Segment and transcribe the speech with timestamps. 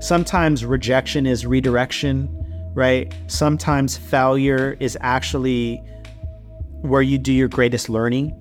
[0.00, 2.28] sometimes rejection is redirection,
[2.74, 3.14] right?
[3.28, 5.82] Sometimes failure is actually
[6.80, 8.34] where you do your greatest learning,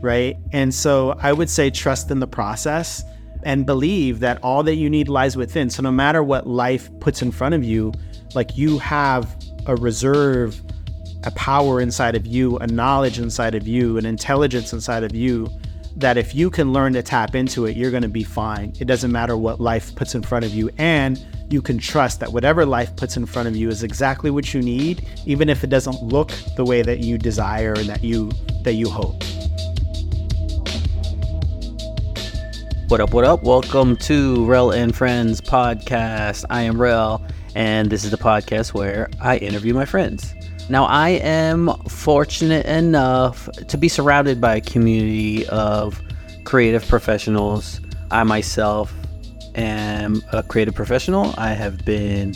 [0.00, 0.36] right?
[0.52, 3.04] And so I would say trust in the process
[3.44, 5.70] and believe that all that you need lies within.
[5.70, 7.92] So no matter what life puts in front of you,
[8.34, 9.36] like you have
[9.66, 10.60] a reserve,
[11.24, 15.48] a power inside of you, a knowledge inside of you, an intelligence inside of you
[15.96, 18.72] that if you can learn to tap into it, you're going to be fine.
[18.78, 20.70] It doesn't matter what life puts in front of you.
[20.78, 24.52] And you can trust that whatever life puts in front of you is exactly what
[24.52, 28.30] you need, even if it doesn't look the way that you desire and that you
[28.62, 29.22] that you hope.
[32.88, 33.42] What up, what up?
[33.42, 36.44] Welcome to Rel and Friends podcast.
[36.48, 37.22] I am Rel,
[37.54, 40.34] and this is the podcast where I interview my friends.
[40.70, 46.00] Now, I am fortunate enough to be surrounded by a community of
[46.44, 47.80] creative professionals.
[48.10, 48.92] I myself
[49.54, 51.34] am a creative professional.
[51.38, 52.34] I have been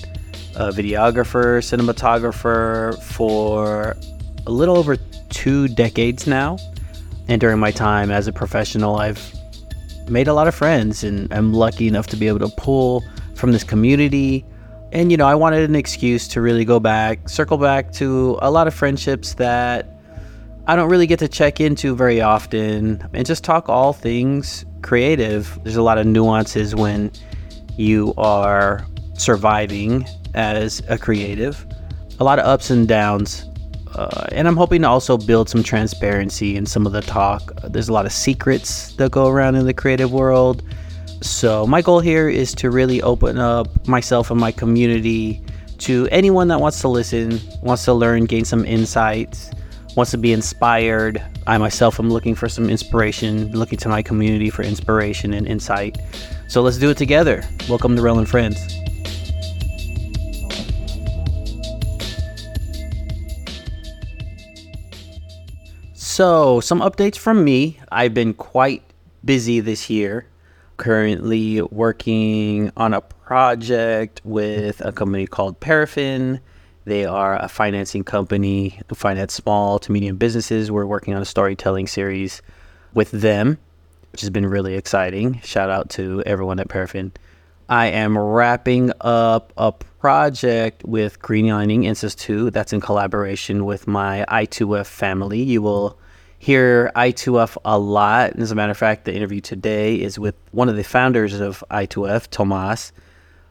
[0.57, 3.97] a videographer, cinematographer for
[4.47, 4.97] a little over
[5.29, 6.57] two decades now.
[7.29, 9.21] And during my time as a professional, I've
[10.09, 13.05] made a lot of friends and I'm lucky enough to be able to pull
[13.35, 14.45] from this community
[14.93, 18.51] and, you know, I wanted an excuse to really go back, circle back to a
[18.51, 19.89] lot of friendships that
[20.67, 25.59] I don't really get to check into very often and just talk all things creative.
[25.65, 27.11] There's a lot of nuances when
[27.77, 31.67] you are surviving as a creative,
[32.21, 33.47] a lot of ups and downs.
[33.95, 37.53] Uh, and I'm hoping to also build some transparency in some of the talk.
[37.65, 40.63] There's a lot of secrets that go around in the creative world
[41.23, 45.41] so, my goal here is to really open up myself and my community
[45.79, 49.51] to anyone that wants to listen, wants to learn, gain some insights,
[49.97, 51.23] wants to be inspired.
[51.47, 55.97] I myself am looking for some inspiration, looking to my community for inspiration and insight.
[56.49, 57.45] So, let's do it together.
[57.69, 58.59] Welcome to Rel and Friends.
[65.95, 67.79] So, some updates from me.
[67.93, 68.83] I've been quite
[69.25, 70.27] busy this year
[70.77, 76.41] currently working on a project with a company called Parafin.
[76.85, 80.71] They are a financing company to finance small to medium businesses.
[80.71, 82.43] We're working on a storytelling series
[82.95, 83.59] with them,
[84.11, 85.41] which has been really exciting.
[85.43, 87.13] Shout out to everyone at Parafin.
[87.69, 94.87] I am wrapping up a project with Greenlining Institute that's in collaboration with my I2F
[94.87, 95.43] family.
[95.43, 95.99] You will
[96.43, 98.33] hear I2F a lot.
[98.33, 101.39] And As a matter of fact, the interview today is with one of the founders
[101.39, 102.91] of I2F, Tomas,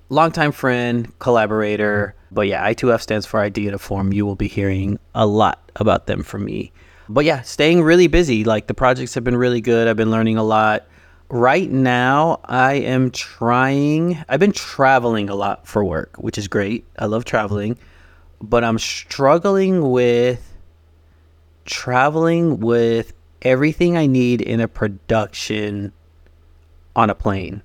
[0.09, 2.15] longtime friend, collaborator.
[2.31, 4.11] But yeah, I2F stands for Idea to Form.
[4.11, 6.73] You will be hearing a lot about them from me.
[7.07, 8.43] But yeah, staying really busy.
[8.43, 9.87] Like the projects have been really good.
[9.87, 10.85] I've been learning a lot.
[11.29, 16.85] Right now, I am trying, I've been traveling a lot for work, which is great.
[16.99, 17.77] I love traveling,
[18.41, 20.50] but I'm struggling with
[21.65, 25.91] traveling with everything I need in a production
[26.95, 27.61] on a plane.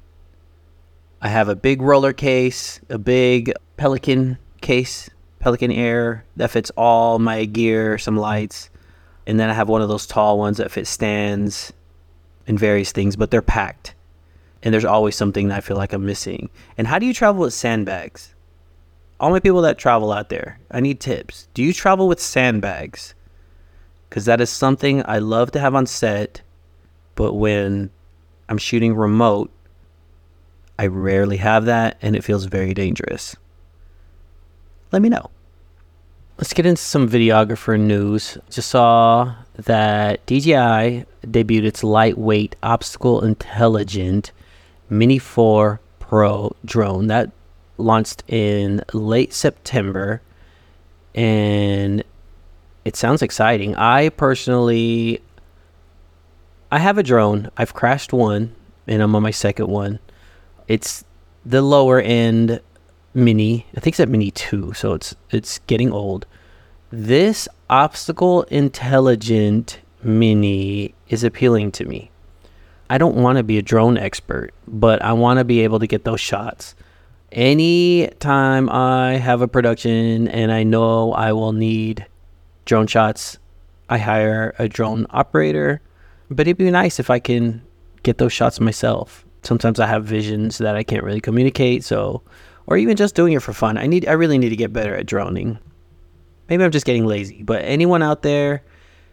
[1.20, 7.18] I have a big roller case, a big Pelican case, Pelican Air that fits all
[7.18, 8.70] my gear, some lights,
[9.26, 11.72] and then I have one of those tall ones that fit stands
[12.46, 13.94] and various things, but they're packed.
[14.62, 16.48] And there's always something that I feel like I'm missing.
[16.78, 18.34] And how do you travel with sandbags?
[19.18, 21.48] All my people that travel out there, I need tips.
[21.54, 23.14] Do you travel with sandbags?
[24.08, 26.42] Because that is something I love to have on set,
[27.14, 27.90] but when
[28.48, 29.50] I'm shooting remote,
[30.78, 33.36] I rarely have that and it feels very dangerous.
[34.92, 35.30] Let me know.
[36.38, 38.36] Let's get into some videographer news.
[38.50, 44.32] Just saw that DJI debuted its lightweight obstacle intelligent
[44.90, 47.32] Mini 4 Pro drone that
[47.78, 50.22] launched in late September
[51.14, 52.04] and
[52.86, 53.74] it sounds exciting.
[53.74, 55.20] I personally,
[56.70, 57.50] I have a drone.
[57.56, 58.54] I've crashed one,
[58.86, 59.98] and I'm on my second one.
[60.68, 61.02] It's
[61.44, 62.60] the lower end
[63.12, 63.66] mini.
[63.76, 66.26] I think it's at mini two, so it's it's getting old.
[66.92, 72.12] This obstacle intelligent mini is appealing to me.
[72.88, 75.88] I don't want to be a drone expert, but I want to be able to
[75.88, 76.76] get those shots.
[77.32, 82.06] Anytime I have a production and I know I will need
[82.66, 83.38] drone shots,
[83.88, 85.80] I hire a drone operator.
[86.28, 87.62] But it'd be nice if I can
[88.02, 89.24] get those shots myself.
[89.42, 92.22] Sometimes I have visions that I can't really communicate, so
[92.66, 93.78] or even just doing it for fun.
[93.78, 95.58] I need I really need to get better at droning.
[96.48, 98.62] Maybe I'm just getting lazy, but anyone out there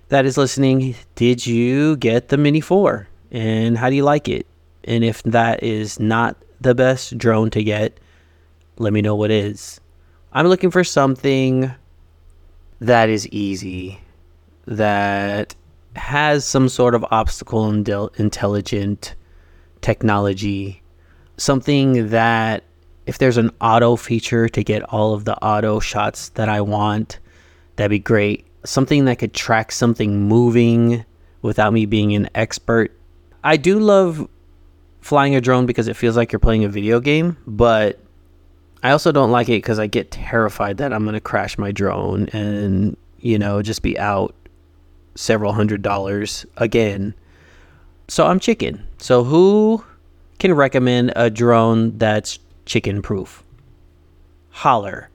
[0.09, 3.07] that is listening, did you get the Mini 4?
[3.31, 4.45] And how do you like it?
[4.83, 7.99] And if that is not the best drone to get,
[8.77, 9.79] let me know what is.
[10.31, 11.73] I'm looking for something
[12.85, 13.99] that is easy,
[14.65, 15.55] that
[15.95, 19.15] has some sort of obstacle indel- intelligent
[19.81, 20.81] technology,
[21.37, 22.63] something that
[23.05, 27.19] if there's an auto feature to get all of the auto shots that I want,
[27.75, 28.45] that'd be great.
[28.65, 31.05] Something that could track something moving
[31.41, 32.97] without me being an expert.
[33.43, 34.27] I do love
[35.01, 37.99] flying a drone because it feels like you're playing a video game, but
[38.83, 41.71] I also don't like it because I get terrified that I'm going to crash my
[41.71, 44.35] drone and, you know, just be out
[45.15, 47.15] several hundred dollars again.
[48.09, 48.85] So I'm chicken.
[48.97, 49.83] So who
[50.39, 53.41] can recommend a drone that's chicken proof?
[54.49, 55.09] Holler.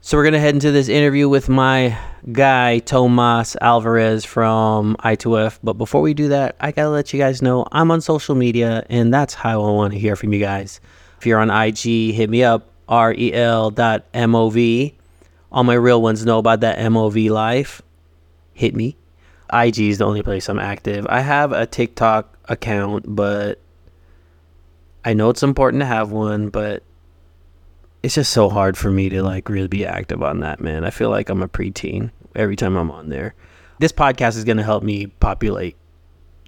[0.00, 1.98] So we're going to head into this interview with my
[2.30, 5.58] guy, Tomas Alvarez from I2F.
[5.64, 8.36] But before we do that, I got to let you guys know I'm on social
[8.36, 10.80] media, and that's how I want to hear from you guys.
[11.18, 14.92] If you're on IG, hit me up, rel dot mov.
[15.52, 17.80] All my real ones know about that MOV life.
[18.52, 18.96] Hit me.
[19.52, 21.06] IG is the only place I'm active.
[21.08, 23.60] I have a TikTok account, but
[25.04, 26.82] I know it's important to have one, but
[28.02, 30.84] it's just so hard for me to like really be active on that, man.
[30.84, 33.34] I feel like I'm a preteen every time I'm on there.
[33.78, 35.76] This podcast is going to help me populate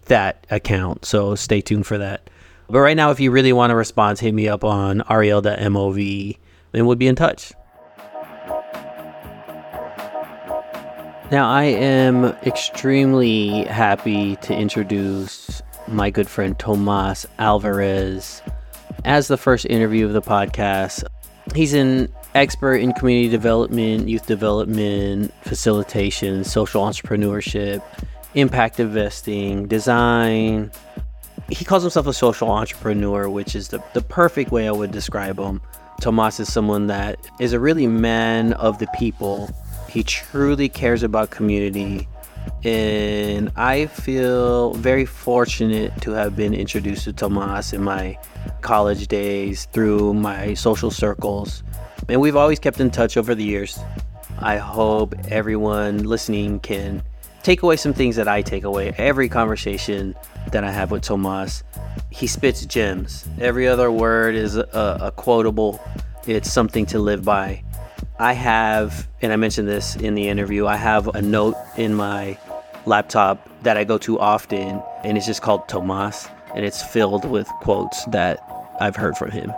[0.07, 2.29] that account, so stay tuned for that.
[2.71, 6.39] But right now, if you really want a response, hit me up on rel.mov
[6.75, 7.53] and we'll be in touch.
[11.31, 18.43] Now, I am extremely happy to introduce my good friend Tomas Alvarez
[19.05, 21.05] as the first interview of the podcast.
[21.55, 27.83] He's an expert in community development, youth development, facilitation, social entrepreneurship,
[28.35, 30.71] impact investing, design.
[31.51, 35.39] He calls himself a social entrepreneur, which is the, the perfect way I would describe
[35.39, 35.63] him.
[36.01, 39.51] Tomas is someone that is a really man of the people.
[39.89, 42.07] He truly cares about community.
[42.65, 48.19] And I feel very fortunate to have been introduced to Tomas in my
[48.61, 51.63] college days through my social circles.
[52.09, 53.79] And we've always kept in touch over the years.
[54.39, 57.03] I hope everyone listening can
[57.43, 58.95] take away some things that I take away.
[58.99, 60.15] Every conversation
[60.53, 61.63] that I have with Tomas,
[62.11, 63.29] he spits gems.
[63.41, 65.81] Every other word is a, a quotable,
[66.27, 67.63] it's something to live by.
[68.19, 72.39] I have, and I mentioned this in the interview, I have a note in my
[72.87, 77.47] laptop that I go to often, and it's just called Tomas, and it's filled with
[77.61, 78.41] quotes that
[78.81, 79.53] I've heard from him.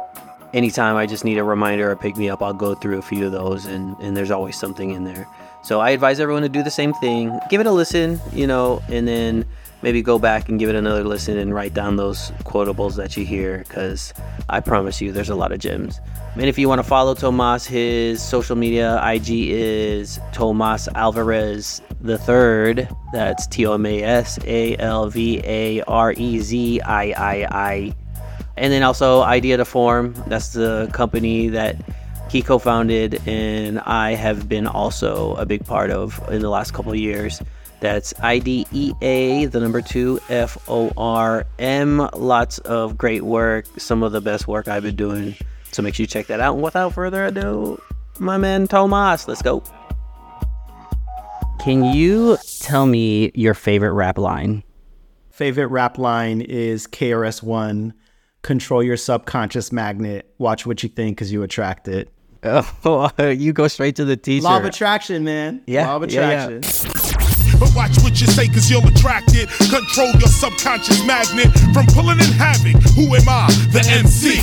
[0.53, 3.25] Anytime I just need a reminder or pick me up, I'll go through a few
[3.25, 5.27] of those, and, and there's always something in there.
[5.63, 7.39] So I advise everyone to do the same thing.
[7.49, 9.45] Give it a listen, you know, and then
[9.83, 13.25] maybe go back and give it another listen and write down those quotables that you
[13.25, 14.13] hear because
[14.49, 16.01] I promise you there's a lot of gems.
[16.35, 22.19] And if you want to follow Tomas, his social media IG is Tomas Alvarez the
[22.19, 22.89] third.
[23.13, 27.47] That's T O M A S A L V A R E Z I I
[27.51, 27.95] I.
[28.57, 30.15] And then also Idea to Form.
[30.27, 31.77] That's the company that
[32.31, 36.93] he co-founded and I have been also a big part of in the last couple
[36.93, 37.43] of years.
[37.81, 42.09] That's IDEA, the number two, F O R M.
[42.15, 45.35] Lots of great work, some of the best work I've been doing.
[45.73, 46.55] So make sure you check that out.
[46.55, 47.81] And without further ado,
[48.19, 49.63] my man Tomas, let's go.
[51.59, 54.63] Can you tell me your favorite rap line?
[55.31, 57.95] Favorite rap line is KRS One.
[58.43, 60.33] Control your subconscious magnet.
[60.39, 62.11] Watch what you think because you attract it.
[62.43, 64.45] Oh, you go straight to the teacher.
[64.45, 65.63] Law of attraction, man.
[65.67, 67.20] Yeah, Law of yeah, yeah.
[67.61, 69.51] But watch what you say, cause you'll attract it.
[69.69, 72.83] Control your subconscious magnet from pulling in havoc.
[72.97, 73.49] Who am I?
[73.71, 74.41] The MC.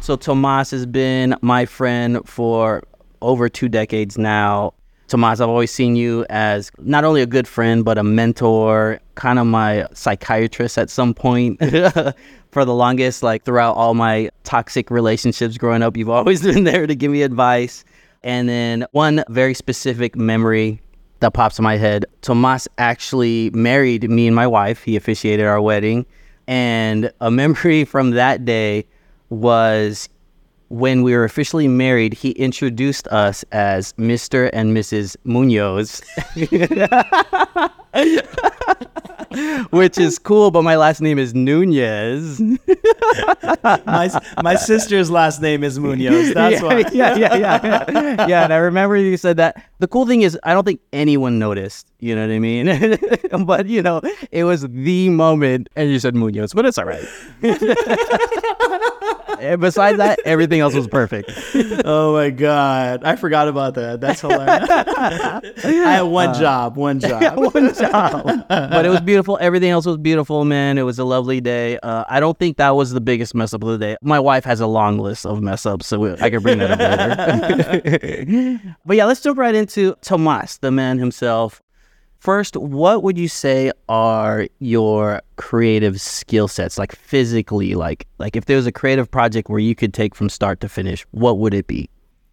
[0.00, 2.84] So Tomas has been my friend for
[3.20, 4.74] over two decades now.
[5.08, 9.40] Tomas, I've always seen you as not only a good friend, but a mentor, kind
[9.40, 11.58] of my psychiatrist at some point.
[12.54, 16.86] for the longest, like throughout all my toxic relationships growing up, you've always been there
[16.86, 17.84] to give me advice.
[18.22, 20.80] And then one very specific memory
[21.20, 24.82] that pops in my head Tomas actually married me and my wife.
[24.82, 26.06] He officiated our wedding.
[26.46, 28.86] And a memory from that day
[29.28, 30.08] was
[30.68, 34.50] when we were officially married, he introduced us as Mr.
[34.52, 35.16] and Mrs.
[35.24, 36.02] Munoz.
[39.70, 42.40] Which is cool, but my last name is Nunez.
[43.84, 46.34] my my sister's last name is Munoz.
[46.34, 46.78] That's yeah, why.
[46.92, 48.26] yeah, yeah, yeah, yeah.
[48.28, 49.62] Yeah, and I remember you said that.
[49.80, 51.88] The cool thing is, I don't think anyone noticed.
[51.98, 52.98] You know what I mean?
[53.44, 57.04] but you know, it was the moment, and you said Munoz, but it's all right.
[59.40, 61.30] And besides that, everything else was perfect.
[61.84, 64.00] oh my god, I forgot about that.
[64.00, 64.68] That's hilarious.
[64.68, 67.36] I had one Uh, job, one job.
[67.54, 68.44] One job.
[68.48, 69.38] but it was beautiful.
[69.40, 70.78] Everything else was beautiful, man.
[70.78, 71.78] It was a lovely day.
[71.82, 73.96] Uh, I don't think that was the biggest mess up of the day.
[74.02, 77.84] My wife has a long list of mess ups, so I can bring that up
[77.84, 78.60] later.
[78.86, 81.60] but yeah, let's jump right into Tomas, the man himself.
[82.24, 88.46] First, what would you say are your creative skill sets, like physically, like like if
[88.46, 91.52] there was a creative project where you could take from start to finish, what would
[91.52, 91.90] it be?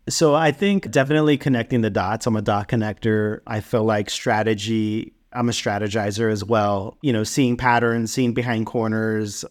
[0.07, 2.25] So I think definitely connecting the dots.
[2.25, 3.41] I'm a dot connector.
[3.45, 6.97] I feel like strategy, I'm a strategizer as well.
[7.01, 9.43] You know, seeing patterns, seeing behind corners,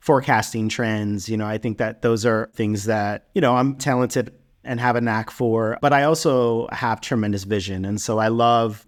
[0.00, 1.28] forecasting trends.
[1.28, 4.34] You know, I think that those are things that, you know, I'm talented
[4.64, 7.84] and have a knack for, but I also have tremendous vision.
[7.84, 8.84] And so I love,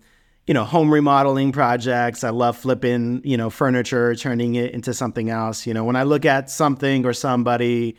[0.46, 2.22] you know, home remodeling projects.
[2.22, 5.66] I love flipping, you know, furniture, turning it into something else.
[5.66, 7.96] You know, when I look at something or somebody,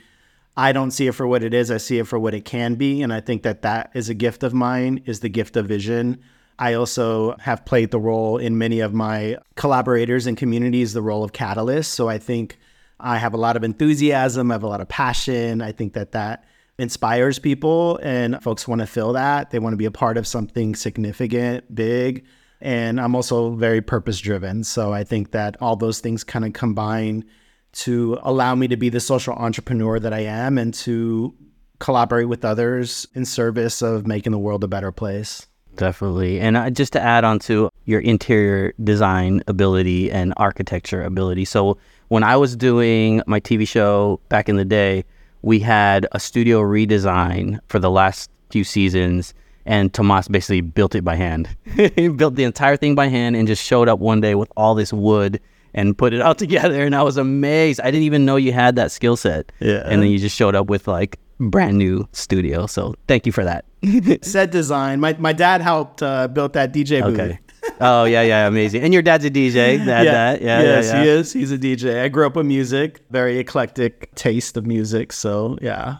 [0.56, 1.70] I don't see it for what it is.
[1.70, 3.02] I see it for what it can be.
[3.02, 6.20] And I think that that is a gift of mine, is the gift of vision.
[6.58, 11.24] I also have played the role in many of my collaborators and communities, the role
[11.24, 11.94] of catalyst.
[11.94, 12.58] So I think
[13.00, 14.50] I have a lot of enthusiasm.
[14.50, 15.62] I have a lot of passion.
[15.62, 16.46] I think that that
[16.80, 19.52] inspires people and folks want to feel that.
[19.52, 22.26] They want to be a part of something significant, big.
[22.62, 24.64] And I'm also very purpose driven.
[24.64, 27.26] So I think that all those things kind of combine
[27.74, 31.36] to allow me to be the social entrepreneur that I am and to
[31.80, 35.46] collaborate with others in service of making the world a better place.
[35.76, 36.40] Definitely.
[36.40, 41.46] And uh, just to add on to your interior design ability and architecture ability.
[41.46, 45.04] So, when I was doing my TV show back in the day,
[45.42, 49.34] we had a studio redesign for the last few seasons.
[49.66, 51.50] And Tomas basically built it by hand.
[51.96, 54.76] he built the entire thing by hand and just showed up one day with all
[54.76, 55.42] this wood
[55.74, 56.84] and put it all together.
[56.84, 57.82] And I was amazed.
[57.82, 59.52] I didn't even know you had that skill set.
[59.60, 59.84] Yeah.
[59.86, 62.66] And then you just showed up with like brand new studio.
[62.66, 63.66] So thank you for that.
[64.22, 65.00] Set design.
[65.00, 67.20] My, my dad helped uh, build that DJ booth.
[67.20, 67.40] Okay.
[67.82, 68.84] Oh yeah, yeah, amazing.
[68.84, 69.84] And your dad's a DJ.
[69.86, 71.04] That, Yeah, that, yeah, yes, yeah, yeah.
[71.04, 71.34] he is.
[71.34, 72.04] He's a DJ.
[72.04, 75.14] I grew up with music, very eclectic taste of music.
[75.14, 75.98] So yeah.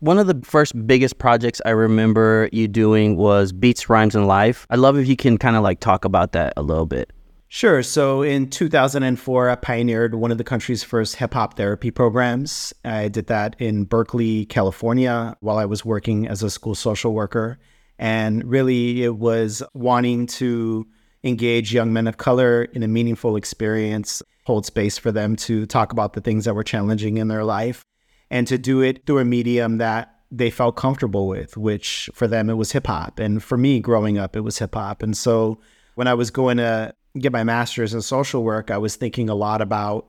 [0.00, 4.66] One of the first biggest projects I remember you doing was Beats, Rhymes, and Life.
[4.68, 7.10] I'd love if you can kind of like talk about that a little bit.
[7.54, 7.84] Sure.
[7.84, 12.74] So in 2004, I pioneered one of the country's first hip hop therapy programs.
[12.84, 17.60] I did that in Berkeley, California, while I was working as a school social worker.
[17.96, 20.84] And really, it was wanting to
[21.24, 25.90] engage young men of color in a meaningful experience, hold space for them to talk
[25.90, 27.84] about the things that were challenging in their life,
[28.30, 32.50] and to do it through a medium that they felt comfortable with, which for them
[32.50, 33.18] it was hip hop.
[33.18, 35.02] And for me, growing up, it was hip hop.
[35.02, 35.58] And so
[35.94, 39.34] when I was going to get my master's in social work, I was thinking a
[39.34, 40.08] lot about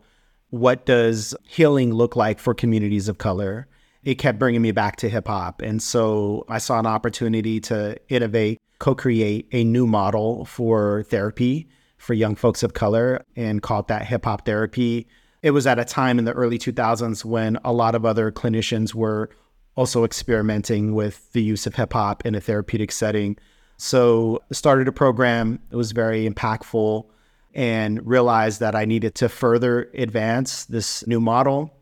[0.50, 3.68] what does healing look like for communities of color.
[4.06, 5.62] It kept bringing me back to hip hop.
[5.62, 11.68] And so I saw an opportunity to innovate, co create a new model for therapy
[11.98, 15.08] for young folks of color and called that hip hop therapy.
[15.42, 18.94] It was at a time in the early 2000s when a lot of other clinicians
[18.94, 19.32] were
[19.76, 23.38] also experimenting with the use of hip hop in a therapeutic setting.
[23.78, 25.60] So started a program.
[25.72, 27.06] It was very impactful
[27.54, 31.75] and realized that I needed to further advance this new model.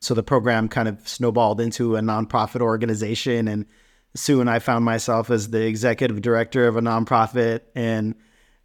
[0.00, 3.66] So the program kind of snowballed into a nonprofit organization and
[4.14, 8.14] soon I found myself as the executive director of a nonprofit and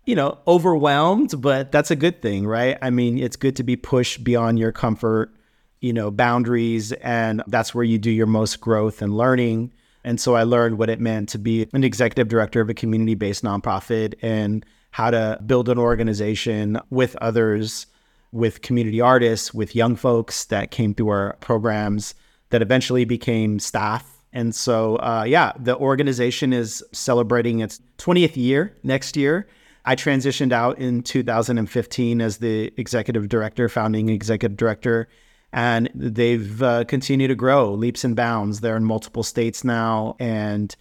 [0.06, 2.78] you know, overwhelmed, but that's a good thing, right?
[2.82, 5.34] I mean, it's good to be pushed beyond your comfort,
[5.82, 9.74] you know, boundaries and that's where you do your most growth and learning.
[10.04, 13.16] And so I learned what it meant to be an executive director of a community
[13.16, 17.88] based nonprofit and how to build an organization with others,
[18.36, 22.14] with community artists, with young folks that came through our programs
[22.50, 24.22] that eventually became staff.
[24.34, 29.48] And so, uh, yeah, the organization is celebrating its 20th year next year.
[29.86, 35.08] I transitioned out in 2015 as the executive director, founding executive director
[35.56, 38.60] and they've uh, continued to grow leaps and bounds.
[38.60, 40.76] They're in multiple states now and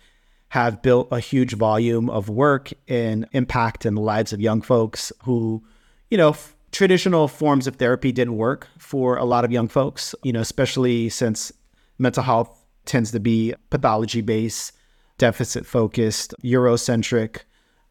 [0.49, 5.13] have built a huge volume of work and impact in the lives of young folks
[5.23, 5.63] who,
[6.11, 6.35] you know,
[6.75, 11.09] traditional forms of therapy didn't work for a lot of young folks, you know, especially
[11.09, 11.53] since
[11.99, 14.73] mental health tends to be pathology based,
[15.17, 17.43] deficit focused, Eurocentric,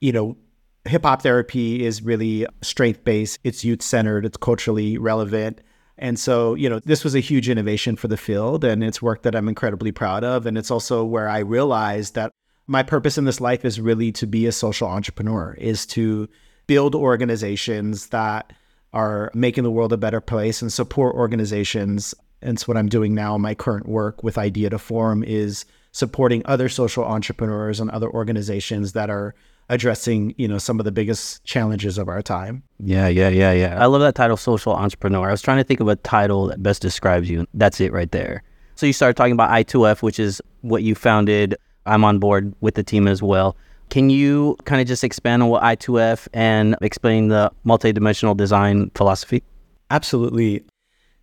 [0.01, 0.35] you know,
[0.83, 5.61] hip hop therapy is really strength based, it's youth centered, it's culturally relevant.
[5.97, 9.23] And so, you know, this was a huge innovation for the field and it's work
[9.23, 10.45] that I'm incredibly proud of.
[10.45, 12.33] And it's also where I realized that
[12.67, 16.27] my purpose in this life is really to be a social entrepreneur, is to
[16.67, 18.51] build organizations that
[18.93, 23.15] are making the world a better place and support organizations And so what I'm doing
[23.15, 27.89] now in my current work with Idea to Form is supporting other social entrepreneurs and
[27.91, 29.33] other organizations that are
[29.69, 32.63] addressing, you know, some of the biggest challenges of our time.
[32.79, 33.81] Yeah, yeah, yeah, yeah.
[33.81, 35.29] I love that title, social entrepreneur.
[35.29, 37.47] I was trying to think of a title that best describes you.
[37.53, 38.43] That's it right there.
[38.75, 41.55] So you started talking about I2F, which is what you founded.
[41.85, 43.55] I'm on board with the team as well.
[43.89, 49.43] Can you kind of just expand on what I2F and explain the multidimensional design philosophy?
[49.91, 50.63] Absolutely.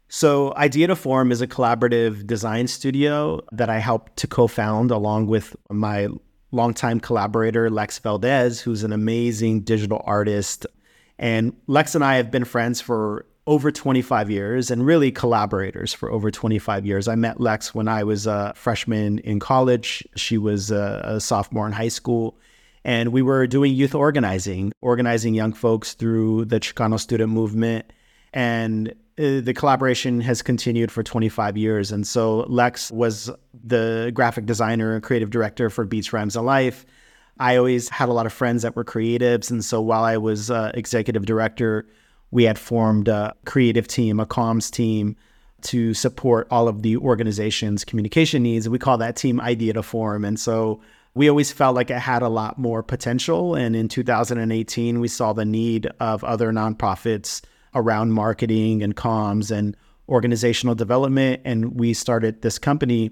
[0.08, 4.90] So, Idea to Form is a collaborative design studio that I helped to co found
[4.90, 6.08] along with my
[6.52, 10.66] longtime collaborator, Lex Valdez, who's an amazing digital artist.
[11.18, 16.10] And Lex and I have been friends for over 25 years and really collaborators for
[16.10, 17.08] over 25 years.
[17.08, 20.06] I met Lex when I was a freshman in college.
[20.16, 22.38] She was a, a sophomore in high school.
[22.84, 27.92] And we were doing youth organizing, organizing young folks through the Chicano student movement.
[28.32, 31.92] And uh, the collaboration has continued for 25 years.
[31.92, 33.30] And so Lex was
[33.64, 36.86] the graphic designer and creative director for Beats, Rhymes, and Life.
[37.38, 39.50] I always had a lot of friends that were creatives.
[39.50, 41.86] And so while I was uh, executive director,
[42.30, 45.16] we had formed a creative team, a comms team
[45.62, 48.68] to support all of the organization's communication needs.
[48.68, 50.24] We call that team Idea to Form.
[50.24, 50.80] And so
[51.14, 53.54] we always felt like it had a lot more potential.
[53.54, 57.42] And in 2018, we saw the need of other nonprofits
[57.74, 59.76] around marketing and comms and
[60.08, 61.42] organizational development.
[61.44, 63.10] And we started this company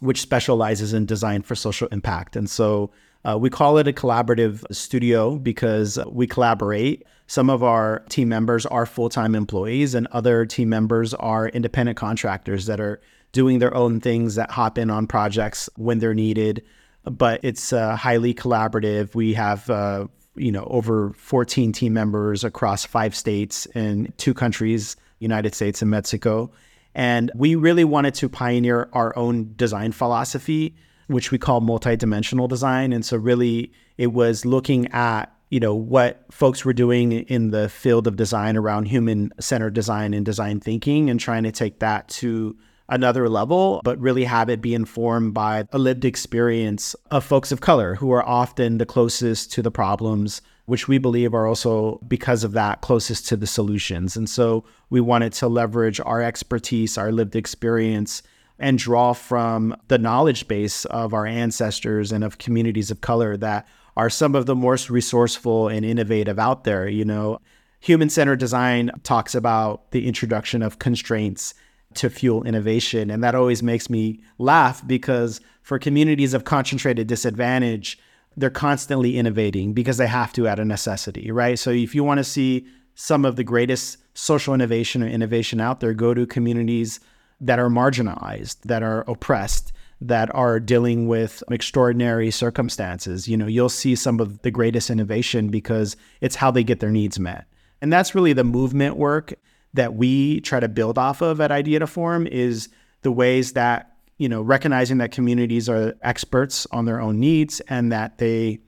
[0.00, 2.36] which specializes in design for social impact.
[2.36, 2.90] And so
[3.24, 7.04] uh, we call it a collaborative studio because we collaborate.
[7.26, 11.98] Some of our team members are full time employees, and other team members are independent
[11.98, 13.00] contractors that are
[13.32, 16.64] doing their own things that hop in on projects when they're needed.
[17.04, 19.14] But it's uh, highly collaborative.
[19.14, 24.96] We have uh, you know over 14 team members across five states and two countries,
[25.18, 26.50] United States and Mexico.
[26.94, 30.74] And we really wanted to pioneer our own design philosophy,
[31.06, 32.92] which we call multidimensional design.
[32.92, 37.68] And so really it was looking at you know what folks were doing in the
[37.68, 42.08] field of design around human centered design and design thinking and trying to take that
[42.08, 42.56] to
[42.88, 47.60] another level, but really have it be informed by a lived experience of folks of
[47.60, 52.44] color who are often the closest to the problems, which we believe are also, because
[52.44, 54.16] of that, closest to the solutions.
[54.16, 58.22] And so we wanted to leverage our expertise, our lived experience,
[58.58, 63.68] and draw from the knowledge base of our ancestors and of communities of color that
[63.96, 66.88] are some of the most resourceful and innovative out there.
[66.88, 67.40] You know,
[67.80, 71.54] human centered design talks about the introduction of constraints
[71.98, 73.10] to fuel innovation.
[73.10, 77.98] And that always makes me laugh because for communities of concentrated disadvantage,
[78.36, 81.58] they're constantly innovating because they have to out of necessity, right?
[81.58, 85.80] So if you want to see some of the greatest social innovation or innovation out
[85.80, 87.00] there, go to communities
[87.40, 93.28] that are marginalized, that are oppressed, that are dealing with extraordinary circumstances.
[93.28, 96.90] You know, you'll see some of the greatest innovation because it's how they get their
[96.90, 97.46] needs met.
[97.80, 99.34] And that's really the movement work
[99.74, 102.68] that we try to build off of at Idea to Form is
[103.02, 107.92] the ways that, you know, recognizing that communities are experts on their own needs and
[107.92, 108.60] that they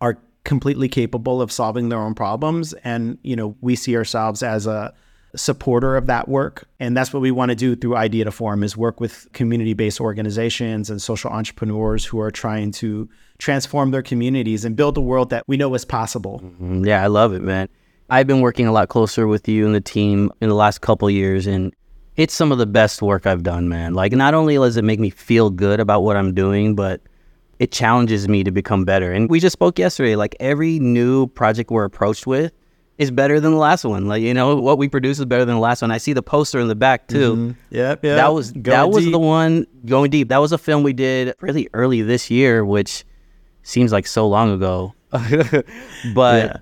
[0.00, 2.72] are completely capable of solving their own problems.
[2.84, 4.94] And, you know, we see ourselves as a
[5.36, 6.68] supporter of that work.
[6.80, 10.00] And that's what we want to do through Idea to Form is work with community-based
[10.00, 15.30] organizations and social entrepreneurs who are trying to transform their communities and build a world
[15.30, 16.40] that we know is possible.
[16.42, 16.84] Mm-hmm.
[16.84, 17.68] Yeah, I love it, man.
[18.10, 21.08] I've been working a lot closer with you and the team in the last couple
[21.08, 21.72] years, and
[22.16, 23.94] it's some of the best work I've done, man.
[23.94, 27.00] Like, not only does it make me feel good about what I'm doing, but
[27.60, 29.12] it challenges me to become better.
[29.12, 32.52] And we just spoke yesterday, like, every new project we're approached with
[32.98, 34.08] is better than the last one.
[34.08, 35.92] Like, you know, what we produce is better than the last one.
[35.92, 37.34] I see the poster in the back, too.
[37.34, 37.50] Mm-hmm.
[37.70, 38.16] Yep, yep.
[38.16, 40.30] That was, that was the one going deep.
[40.30, 43.04] That was a film we did really early this year, which
[43.62, 44.94] seems like so long ago.
[45.10, 46.44] but.
[46.44, 46.56] Yeah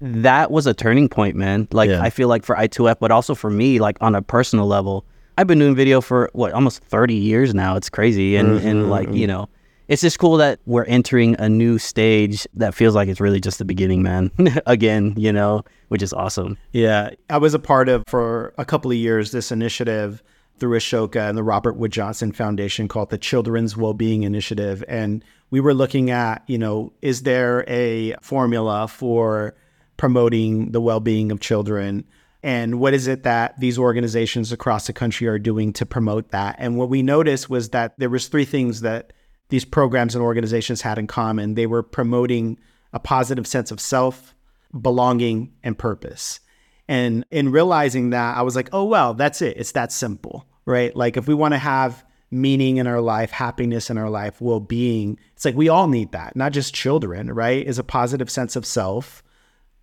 [0.00, 1.68] that was a turning point, man.
[1.72, 2.02] Like yeah.
[2.02, 5.04] I feel like for I2F, but also for me, like on a personal level,
[5.36, 7.76] I've been doing video for what almost 30 years now.
[7.76, 8.66] It's crazy, and mm-hmm.
[8.66, 9.48] and like you know,
[9.88, 13.58] it's just cool that we're entering a new stage that feels like it's really just
[13.58, 14.30] the beginning, man.
[14.66, 16.56] Again, you know, which is awesome.
[16.72, 20.22] Yeah, I was a part of for a couple of years this initiative
[20.58, 25.60] through Ashoka and the Robert Wood Johnson Foundation called the Children's Wellbeing Initiative, and we
[25.60, 29.54] were looking at, you know, is there a formula for
[30.00, 32.02] promoting the well-being of children.
[32.42, 36.56] And what is it that these organizations across the country are doing to promote that?
[36.58, 39.12] And what we noticed was that there was three things that
[39.50, 41.52] these programs and organizations had in common.
[41.52, 42.58] They were promoting
[42.94, 44.34] a positive sense of self
[44.80, 46.40] belonging and purpose.
[46.88, 49.58] And in realizing that i was like oh well that's it.
[49.58, 50.94] It's that simple right?
[50.94, 54.60] Like if we want to have meaning in our life, happiness in our life, well
[54.60, 57.66] being, it's like we all need that, not just children, right?
[57.66, 59.22] Is a positive sense of self,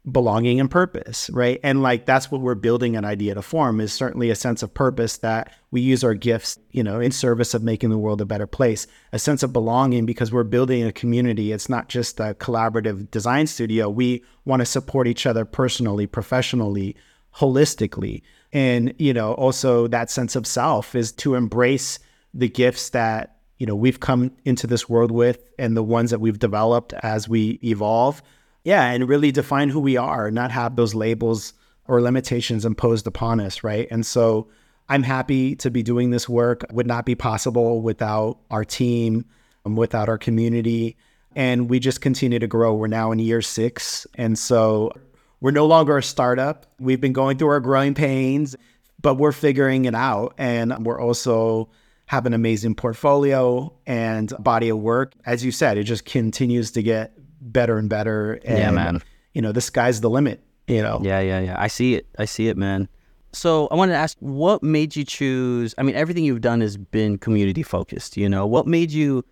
[0.09, 1.59] belonging, and purpose, right?
[1.63, 4.73] And like that's what we're building an idea to form is certainly a sense of
[4.73, 8.25] purpose that we use our gifts, you know, in service of making the world a
[8.25, 11.51] better place, a sense of belonging because we're building a community.
[11.51, 13.89] It's not just a collaborative design studio.
[13.89, 16.95] We want to support each other personally, professionally,
[17.35, 18.21] holistically.
[18.53, 21.99] And, you know, also that sense of self is to embrace
[22.33, 26.19] the gifts that you know we've come into this world with and the ones that
[26.19, 28.21] we've developed as we evolve
[28.67, 31.53] yeah and really define who we are not have those labels
[31.87, 33.87] or limitations imposed upon us right?
[33.89, 34.47] And so
[34.89, 36.65] i'm happy to be doing this work.
[36.71, 39.25] Would not be possible without our team
[39.65, 40.97] um, without our community.
[41.35, 42.73] And we just continue to grow.
[42.73, 44.07] We're now in year six.
[44.15, 44.91] And so
[45.39, 46.65] we're no longer a startup.
[46.79, 48.55] We've been going through our growing pains
[49.01, 50.33] but we're figuring it out.
[50.37, 51.69] And we're also
[52.07, 55.13] have an amazing portfolio and body of work.
[55.25, 58.33] As you said, it just continues to get better and better.
[58.33, 59.01] And, yeah, man.
[59.33, 60.43] You know, the sky's the limit.
[60.67, 60.99] You know.
[61.01, 61.55] Yeah, yeah, yeah.
[61.57, 62.07] I see it.
[62.17, 62.89] I see it, man.
[63.33, 65.75] So I wanted to ask, what made you choose?
[65.77, 68.17] I mean, everything you've done has been community focused.
[68.17, 69.23] You know, what made you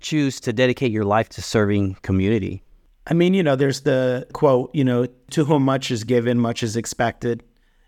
[0.00, 2.62] choose to dedicate your life to serving community?
[3.06, 6.62] I mean, you know, there's the quote, you know, to whom much is given, much
[6.62, 7.42] is expected.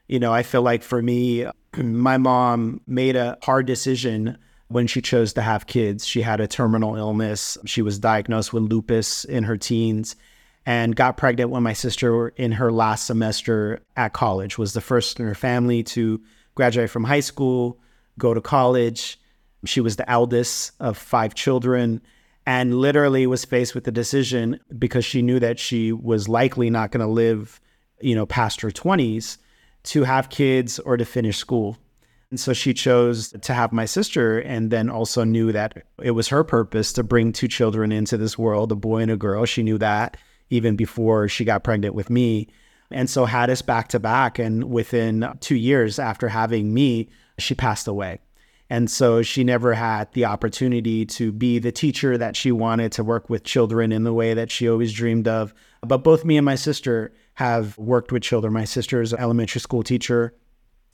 [0.09, 1.47] You know, I feel like for me,
[1.77, 4.37] my mom made a hard decision
[4.69, 6.07] when she chose to have kids.
[6.07, 7.59] She had a terminal illness.
[7.65, 10.17] She was diagnosed with lupus in her teens
[10.67, 15.21] and got pregnant when my sister in her last semester at college was the first
[15.21, 16.21] in her family to
[16.55, 17.79] graduate from high school,
[18.19, 19.21] go to college.
[19.67, 22.01] She was the eldest of five children
[22.47, 26.91] and literally was faced with the decision because she knew that she was likely not
[26.91, 27.61] going to live,
[28.01, 29.39] you know, past her 20s
[29.85, 31.79] to have kids or to finish school.
[32.35, 36.27] And so she chose to have my sister and then also knew that it was
[36.27, 39.45] her purpose to bring two children into this world, a boy and a girl.
[39.45, 40.17] She knew that
[40.51, 42.49] even before she got pregnant with me.
[42.91, 44.41] And so had us back to back.
[44.41, 48.19] And within two years after having me, she passed away.
[48.69, 53.05] And so she never had the opportunity to be the teacher that she wanted to
[53.05, 55.55] work with children in the way that she always dreamed of.
[55.83, 58.53] But both me and my sister have worked with children.
[58.53, 60.35] My sister is an elementary school teacher.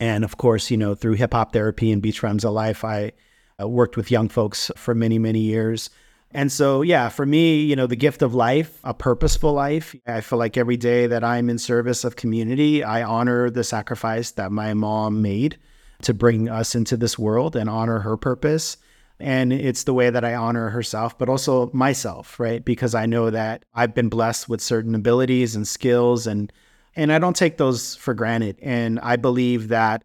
[0.01, 3.13] And of course, you know, through hip hop therapy and Beats Rhymes of Life, I
[3.61, 5.91] uh, worked with young folks for many, many years.
[6.33, 10.21] And so, yeah, for me, you know, the gift of life, a purposeful life, I
[10.21, 14.53] feel like every day that I'm in service of community, I honor the sacrifice that
[14.53, 15.59] my mom made
[16.03, 18.77] to bring us into this world and honor her purpose.
[19.19, 22.65] And it's the way that I honor herself, but also myself, right?
[22.65, 26.51] Because I know that I've been blessed with certain abilities and skills and
[26.97, 28.59] and I don't take those for granted.
[28.63, 30.03] And I believe that,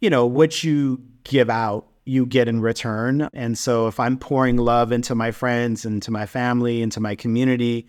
[0.00, 3.28] you know, what you give out, you get in return.
[3.32, 7.00] And so if I'm pouring love into my friends and to my family and to
[7.00, 7.86] my community,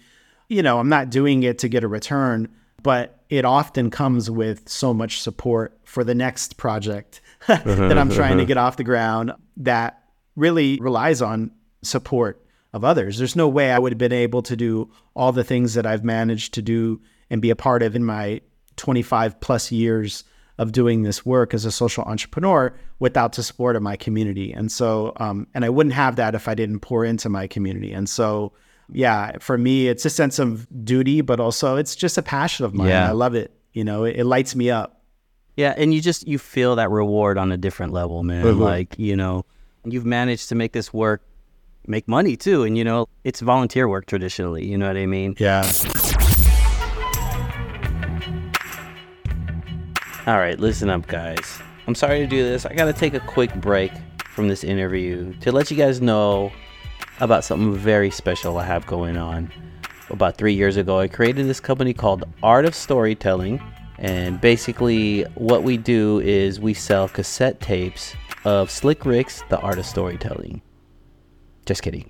[0.48, 2.50] you know, I'm not doing it to get a return,
[2.84, 8.10] but it often comes with so much support for the next project mm-hmm, that I'm
[8.10, 8.48] trying to mm-hmm.
[8.48, 10.04] get off the ground that
[10.36, 13.17] really relies on support of others.
[13.17, 16.04] There's no way I would have been able to do all the things that I've
[16.04, 18.42] managed to do and be a part of in my
[18.78, 20.24] 25 plus years
[20.58, 24.54] of doing this work as a social entrepreneur without the support of my community.
[24.54, 27.92] And so, um, and I wouldn't have that if I didn't pour into my community.
[27.92, 28.54] And so,
[28.90, 32.74] yeah, for me, it's a sense of duty, but also it's just a passion of
[32.74, 32.88] mine.
[32.88, 33.10] Yeah.
[33.10, 33.52] I love it.
[33.74, 35.02] You know, it, it lights me up.
[35.58, 38.44] Yeah, and you just you feel that reward on a different level, man.
[38.44, 38.60] Mhm.
[38.60, 39.46] Like, you know,
[39.86, 41.22] you've managed to make this work
[41.88, 45.36] make money too, and you know, it's volunteer work traditionally, you know what I mean?
[45.40, 45.64] Yeah.
[50.28, 51.60] All right, listen up, guys.
[51.86, 52.66] I'm sorry to do this.
[52.66, 53.92] I got to take a quick break
[54.24, 56.52] from this interview to let you guys know
[57.20, 59.52] about something very special I have going on.
[60.10, 63.62] About three years ago, I created this company called Art of Storytelling.
[64.00, 69.78] And basically, what we do is we sell cassette tapes of Slick Rick's The Art
[69.78, 70.64] of Storytelling.
[71.68, 72.10] Just kidding.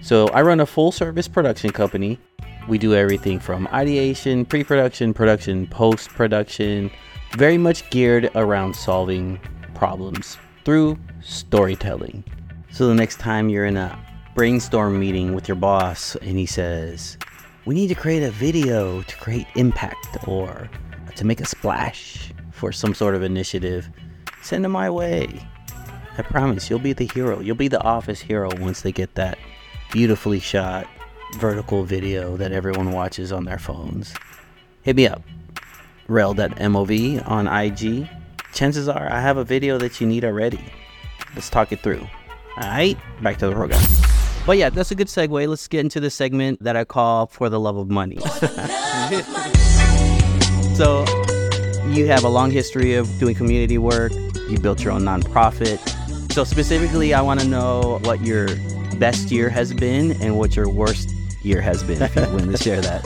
[0.00, 2.18] So, I run a full service production company.
[2.66, 6.90] We do everything from ideation, pre production, production, post production,
[7.32, 9.40] very much geared around solving
[9.74, 12.24] problems through storytelling.
[12.70, 13.98] So the next time you're in a
[14.34, 17.18] brainstorm meeting with your boss and he says,
[17.64, 20.70] We need to create a video to create impact or
[21.16, 23.88] to make a splash for some sort of initiative,
[24.42, 25.28] send him my way.
[26.16, 27.40] I promise you'll be the hero.
[27.40, 29.38] You'll be the office hero once they get that
[29.92, 30.86] beautifully shot
[31.36, 34.14] vertical video that everyone watches on their phones.
[34.82, 35.22] Hit me up
[36.08, 38.08] rel.mov on IG.
[38.52, 40.60] chances are I have a video that you need already.
[41.34, 42.06] Let's talk it through.
[42.56, 43.80] All right, back to the program.
[44.46, 45.46] But yeah, that's a good segue.
[45.46, 48.16] Let's get into the segment that I call For the Love of Money.
[50.74, 51.04] so,
[51.88, 54.12] you have a long history of doing community work,
[54.48, 55.78] you built your own nonprofit.
[56.32, 58.48] So, specifically, I want to know what your
[58.96, 61.10] best year has been and what your worst
[61.42, 63.04] year has been, if you're willing to share that.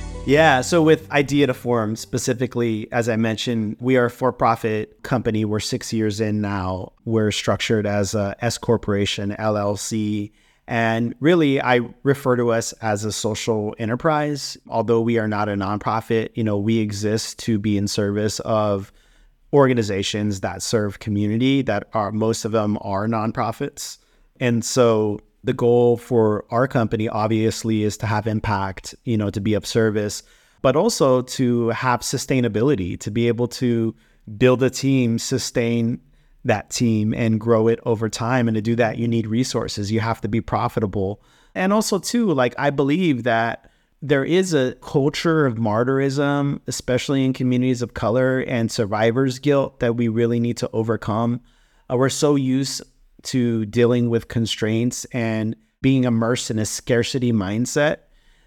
[0.28, 0.60] Yeah.
[0.60, 5.46] So with Idea to Form specifically, as I mentioned, we are a for-profit company.
[5.46, 6.92] We're six years in now.
[7.06, 10.32] We're structured as a S corporation, LLC.
[10.66, 14.58] And really, I refer to us as a social enterprise.
[14.68, 18.92] Although we are not a nonprofit, you know, we exist to be in service of
[19.54, 23.96] organizations that serve community that are most of them are nonprofits.
[24.38, 29.40] And so the goal for our company obviously is to have impact, you know, to
[29.40, 30.22] be of service,
[30.62, 33.94] but also to have sustainability, to be able to
[34.36, 36.00] build a team, sustain
[36.44, 38.48] that team and grow it over time.
[38.48, 39.92] And to do that, you need resources.
[39.92, 41.22] You have to be profitable.
[41.54, 43.70] And also, too, like I believe that
[44.00, 49.96] there is a culture of martyrism, especially in communities of color and survivor's guilt that
[49.96, 51.40] we really need to overcome.
[51.90, 52.82] Uh, we're so used
[53.22, 57.98] to dealing with constraints and being immersed in a scarcity mindset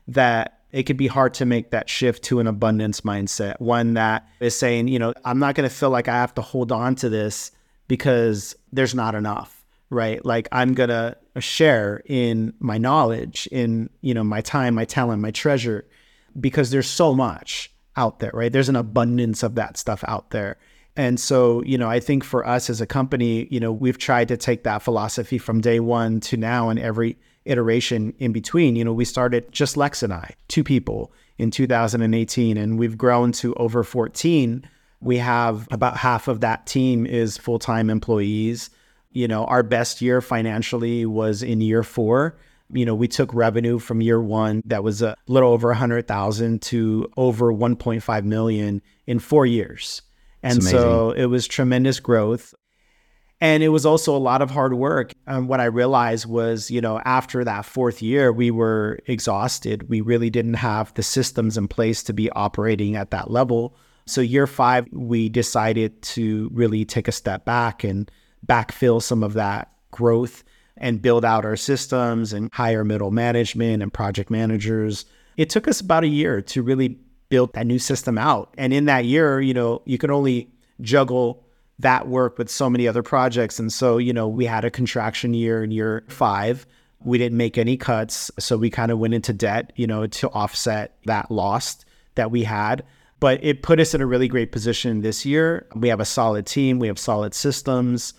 [0.07, 3.59] that it could be hard to make that shift to an abundance mindset.
[3.59, 6.41] One that is saying, you know, I'm not going to feel like I have to
[6.41, 7.51] hold on to this
[7.87, 10.23] because there's not enough, right?
[10.25, 15.21] Like I'm going to share in my knowledge, in, you know, my time, my talent,
[15.21, 15.85] my treasure,
[16.39, 18.51] because there's so much out there, right?
[18.51, 20.57] There's an abundance of that stuff out there.
[20.95, 24.27] And so, you know, I think for us as a company, you know, we've tried
[24.27, 28.75] to take that philosophy from day one to now and every iteration in between.
[28.75, 33.31] You know, we started just Lex and I, two people in 2018, and we've grown
[33.33, 34.67] to over 14.
[34.99, 38.69] We have about half of that team is full time employees.
[39.11, 42.37] You know, our best year financially was in year four.
[42.73, 47.11] You know, we took revenue from year one that was a little over 100,000 to
[47.17, 50.01] over 1.5 million in four years.
[50.43, 52.53] And so it was tremendous growth.
[53.39, 55.13] And it was also a lot of hard work.
[55.25, 59.89] And what I realized was, you know, after that fourth year, we were exhausted.
[59.89, 63.75] We really didn't have the systems in place to be operating at that level.
[64.05, 68.11] So, year five, we decided to really take a step back and
[68.45, 70.43] backfill some of that growth
[70.77, 75.05] and build out our systems and hire middle management and project managers.
[75.37, 76.99] It took us about a year to really
[77.31, 78.53] built that new system out.
[78.57, 81.43] And in that year, you know, you can only juggle
[81.79, 83.57] that work with so many other projects.
[83.57, 86.67] And so, you know, we had a contraction year in year five.
[87.03, 88.29] We didn't make any cuts.
[88.37, 91.83] So we kind of went into debt, you know, to offset that loss
[92.15, 92.83] that we had.
[93.19, 95.67] But it put us in a really great position this year.
[95.73, 98.13] We have a solid team, we have solid systems.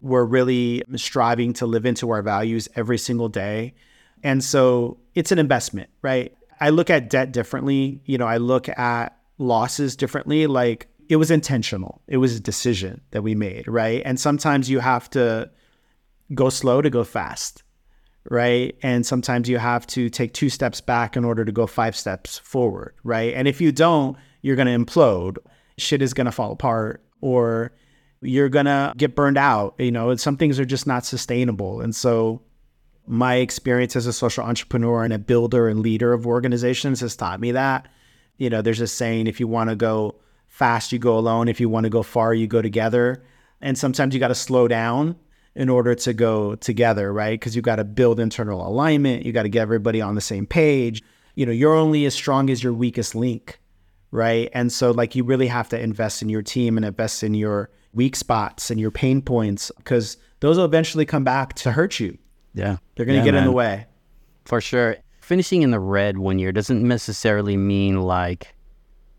[0.00, 3.74] We're really striving to live into our values every single day.
[4.22, 6.36] And so it's an investment, right?
[6.60, 8.02] I look at debt differently.
[8.04, 10.46] You know, I look at losses differently.
[10.46, 12.02] Like it was intentional.
[12.06, 14.02] It was a decision that we made, right?
[14.04, 15.50] And sometimes you have to
[16.34, 17.62] go slow to go fast,
[18.30, 18.76] right?
[18.82, 22.38] And sometimes you have to take two steps back in order to go five steps
[22.38, 23.32] forward, right?
[23.34, 25.38] And if you don't, you're going to implode.
[25.78, 27.72] Shit is going to fall apart or
[28.20, 29.76] you're going to get burned out.
[29.78, 31.80] You know, some things are just not sustainable.
[31.80, 32.42] And so
[33.08, 37.40] my experience as a social entrepreneur and a builder and leader of organizations has taught
[37.40, 37.88] me that.
[38.36, 40.16] You know, there's a saying if you want to go
[40.46, 41.48] fast, you go alone.
[41.48, 43.24] If you want to go far, you go together.
[43.60, 45.16] And sometimes you got to slow down
[45.54, 47.38] in order to go together, right?
[47.38, 49.24] Because you got to build internal alignment.
[49.24, 51.02] You got to get everybody on the same page.
[51.34, 53.58] You know, you're only as strong as your weakest link,
[54.10, 54.50] right?
[54.52, 57.70] And so, like, you really have to invest in your team and invest in your
[57.94, 62.18] weak spots and your pain points because those will eventually come back to hurt you
[62.54, 62.76] yeah.
[62.96, 63.86] They're going to Yeah, get in the way.
[64.44, 64.96] For sure.
[65.20, 68.54] Finishing in the red one year doesn't necessarily mean like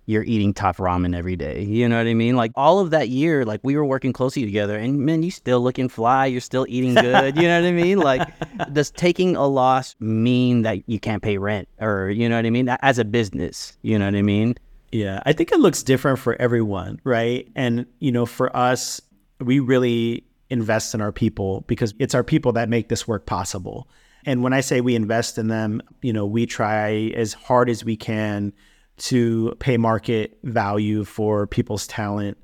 [0.08, 1.62] you're eating top ramen every day.
[1.62, 2.36] You know what I mean?
[2.36, 5.62] Like all of that year, like we were working closely together and man, you still
[5.62, 7.36] looking fly, you're still eating good.
[7.36, 8.00] you know what I mean?
[8.00, 8.28] Like
[8.74, 12.50] does taking a loss mean that you can't pay rent or you know what I
[12.50, 12.70] mean?
[12.82, 14.56] As a business, you know what I mean?
[14.92, 17.48] Yeah, I think it looks different for everyone, right?
[17.56, 19.00] And you know, for us,
[19.40, 23.88] we really invest in our people because it's our people that make this work possible.
[24.26, 27.86] And when I say we invest in them, you know, we try as hard as
[27.86, 28.54] we can
[28.98, 32.38] to pay market value for people's talent.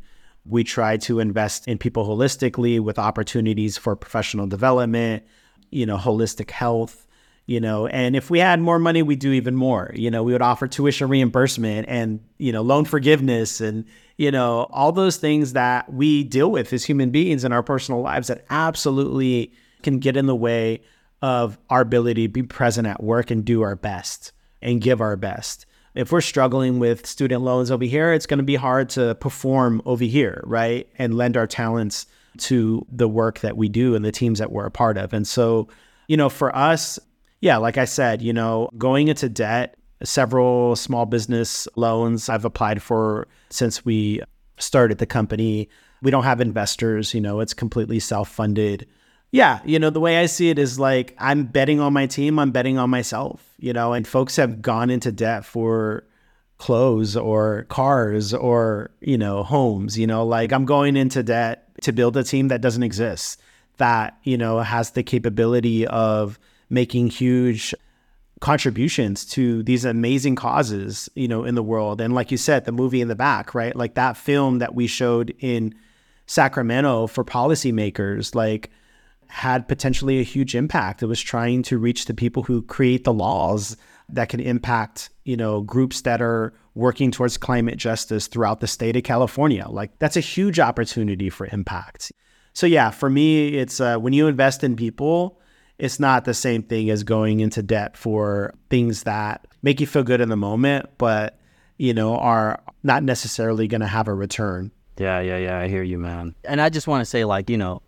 [0.45, 5.23] We try to invest in people holistically with opportunities for professional development,
[5.71, 7.07] you know, holistic health.
[7.47, 10.31] you know and if we had more money we'd do even more you know we
[10.31, 13.85] would offer tuition reimbursement and you know loan forgiveness and
[14.17, 18.01] you know all those things that we deal with as human beings in our personal
[18.01, 19.51] lives that absolutely
[19.83, 20.81] can get in the way
[21.21, 25.15] of our ability to be present at work and do our best and give our
[25.15, 25.65] best.
[25.93, 29.81] If we're struggling with student loans over here it's going to be hard to perform
[29.85, 30.87] over here right?
[30.97, 32.05] And lend our talents
[32.37, 35.13] to the work that we do and the teams that we're a part of.
[35.13, 35.67] And so
[36.07, 36.99] you know for us
[37.45, 42.81] yeah, like I said, you know, going into debt, several small business loans I've applied
[42.81, 44.21] for since we
[44.57, 45.69] started the company.
[46.01, 48.87] We don't have investors, you know, it's completely self funded.
[49.31, 52.39] Yeah, you know, the way I see it is like I'm betting on my team,
[52.39, 56.05] I'm betting on myself, you know, and folks have gone into debt for
[56.57, 61.91] clothes or cars or, you know, homes, you know, like I'm going into debt to
[61.91, 63.41] build a team that doesn't exist,
[63.77, 67.75] that, you know, has the capability of making huge
[68.41, 72.01] contributions to these amazing causes, you know, in the world.
[72.01, 73.75] And like you said, the movie in the back, right?
[73.75, 75.73] Like that film that we showed in
[76.27, 78.71] Sacramento for policymakers, like
[79.27, 81.01] had potentially a huge impact.
[81.01, 83.77] It was trying to reach the people who create the laws
[84.09, 88.95] that can impact, you know, groups that are working towards climate justice throughout the state
[88.95, 89.65] of California.
[89.67, 92.11] Like that's a huge opportunity for impact.
[92.53, 95.39] So yeah, for me, it's uh, when you invest in people,
[95.77, 100.03] it's not the same thing as going into debt for things that make you feel
[100.03, 101.37] good in the moment, but
[101.77, 104.71] you know are not necessarily going to have a return.
[104.97, 105.59] Yeah, yeah, yeah.
[105.59, 106.35] I hear you, man.
[106.45, 107.81] And I just want to say, like, you know,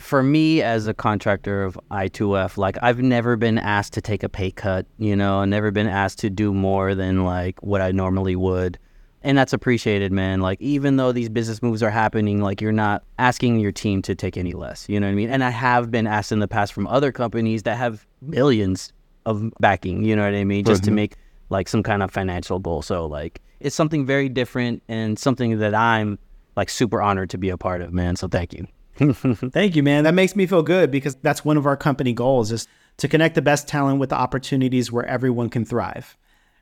[0.00, 4.28] for me as a contractor of I2F, like, I've never been asked to take a
[4.28, 4.86] pay cut.
[4.98, 8.78] You know, I've never been asked to do more than like what I normally would
[9.22, 10.40] and that's appreciated, man.
[10.40, 14.14] Like even though these business moves are happening, like you're not asking your team to
[14.14, 14.88] take any less.
[14.88, 15.30] You know what I mean?
[15.30, 18.92] And I have been asked in the past from other companies that have millions
[19.26, 20.04] of backing.
[20.04, 20.64] You know what I mean?
[20.64, 20.90] Just mm-hmm.
[20.90, 21.16] to make
[21.50, 22.82] like some kind of financial goal.
[22.82, 26.18] So like it's something very different and something that I'm
[26.56, 28.16] like super honored to be a part of, man.
[28.16, 28.66] So thank you.
[29.52, 30.04] thank you, man.
[30.04, 33.34] That makes me feel good because that's one of our company goals is to connect
[33.34, 36.16] the best talent with the opportunities where everyone can thrive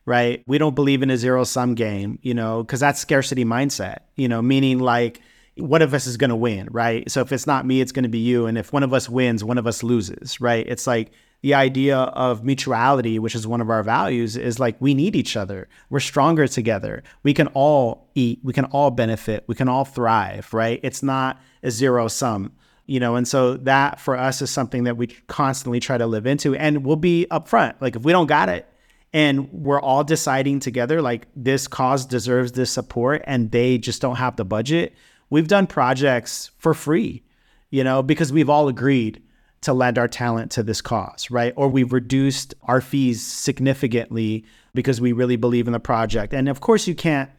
[0.07, 0.43] right?
[0.47, 4.29] We don't believe in a zero sum game, you know, because that's scarcity mindset, you
[4.29, 5.21] know, meaning like
[5.57, 7.11] one of us is going to win, right?
[7.11, 8.47] So if it's not me, it's going to be you.
[8.47, 10.67] And if one of us wins, one of us loses, right?
[10.67, 14.95] It's like the idea of mutuality, which is one of our values, is like we
[14.95, 15.69] need each other.
[15.91, 17.03] We're stronger together.
[17.23, 20.79] We can all eat, we can all benefit, we can all thrive, right?
[20.83, 22.53] It's not a zero sum
[22.89, 26.25] you know and so that for us is something that we constantly try to live
[26.25, 28.65] into and we'll be upfront like if we don't got it
[29.13, 34.17] and we're all deciding together like this cause deserves this support and they just don't
[34.17, 34.95] have the budget.
[35.31, 37.23] We've done projects for free
[37.71, 39.23] you know because we've all agreed
[39.63, 41.53] to lend our talent to this cause right?
[41.57, 46.35] Or we've reduced our fees significantly because we really believe in the project.
[46.35, 47.31] And of course you can't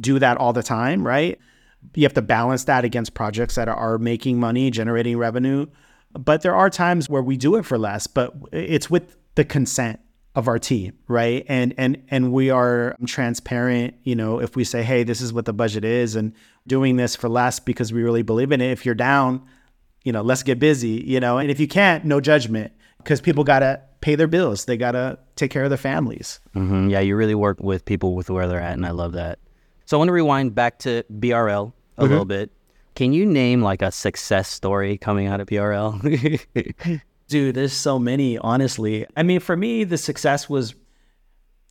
[0.00, 1.38] do that all the time right?
[1.94, 5.66] You have to balance that against projects that are making money generating revenue.
[6.12, 10.00] But there are times where we do it for less but it's with the consent
[10.38, 11.44] of our team, right?
[11.48, 15.46] And and and we are transparent, you know, if we say, "Hey, this is what
[15.46, 16.32] the budget is and
[16.64, 19.42] doing this for less because we really believe in it." If you're down,
[20.04, 21.38] you know, let's get busy, you know.
[21.38, 24.64] And if you can't, no judgment because people got to pay their bills.
[24.66, 26.38] They got to take care of their families.
[26.54, 26.90] Mm-hmm.
[26.90, 29.40] Yeah, you really work with people with where they're at and I love that.
[29.86, 32.10] So I want to rewind back to BRL a mm-hmm.
[32.10, 32.52] little bit.
[32.94, 37.00] Can you name like a success story coming out of BRL?
[37.28, 39.06] Dude, there's so many, honestly.
[39.16, 40.74] I mean, for me, the success was,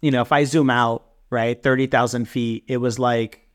[0.02, 3.48] you know, if I zoom out, right, 30,000 feet, it was like,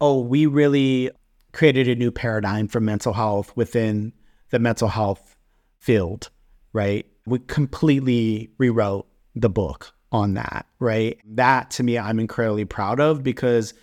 [0.00, 1.10] oh, we really
[1.52, 4.12] created a new paradigm for mental health within
[4.50, 5.36] the mental health
[5.78, 6.30] field,
[6.72, 7.06] right?
[7.24, 11.18] We completely rewrote the book on that, right?
[11.24, 13.74] That to me, I'm incredibly proud of because,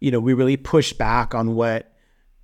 [0.00, 1.89] you know, we really pushed back on what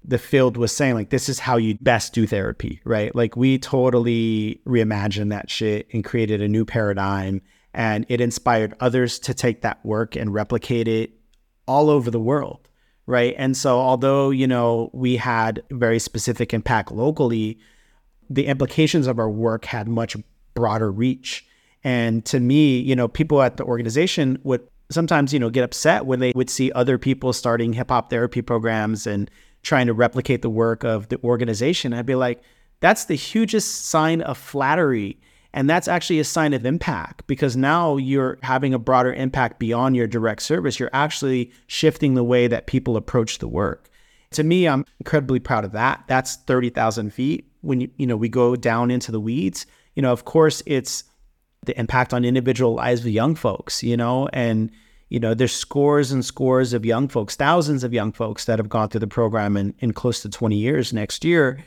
[0.07, 3.15] the field was saying like this is how you best do therapy, right?
[3.15, 7.43] Like we totally reimagined that shit and created a new paradigm
[7.75, 11.11] and it inspired others to take that work and replicate it
[11.67, 12.69] all over the world,
[13.07, 13.35] right?
[13.37, 17.59] And so although, you know, we had very specific impact locally,
[18.31, 20.17] the implications of our work had much
[20.55, 21.45] broader reach.
[21.83, 26.07] And to me, you know, people at the organization would sometimes, you know, get upset
[26.07, 29.31] when they would see other people starting hip hop therapy programs and
[29.67, 32.41] trying to replicate the work of the organization, I'd be like,
[32.79, 35.19] that's the hugest sign of flattery.
[35.53, 39.97] And that's actually a sign of impact because now you're having a broader impact beyond
[39.97, 40.79] your direct service.
[40.79, 43.91] You're actually shifting the way that people approach the work.
[44.33, 46.05] To me, I'm incredibly proud of that.
[46.07, 47.51] That's 30,000 feet.
[47.63, 51.03] When you, you know, we go down into the weeds, you know, of course it's
[51.65, 54.71] the impact on individual lives of young folks, you know, and
[55.09, 58.69] you know, there's scores and scores of young folks, thousands of young folks that have
[58.69, 61.59] gone through the program in, in close to 20 years next year.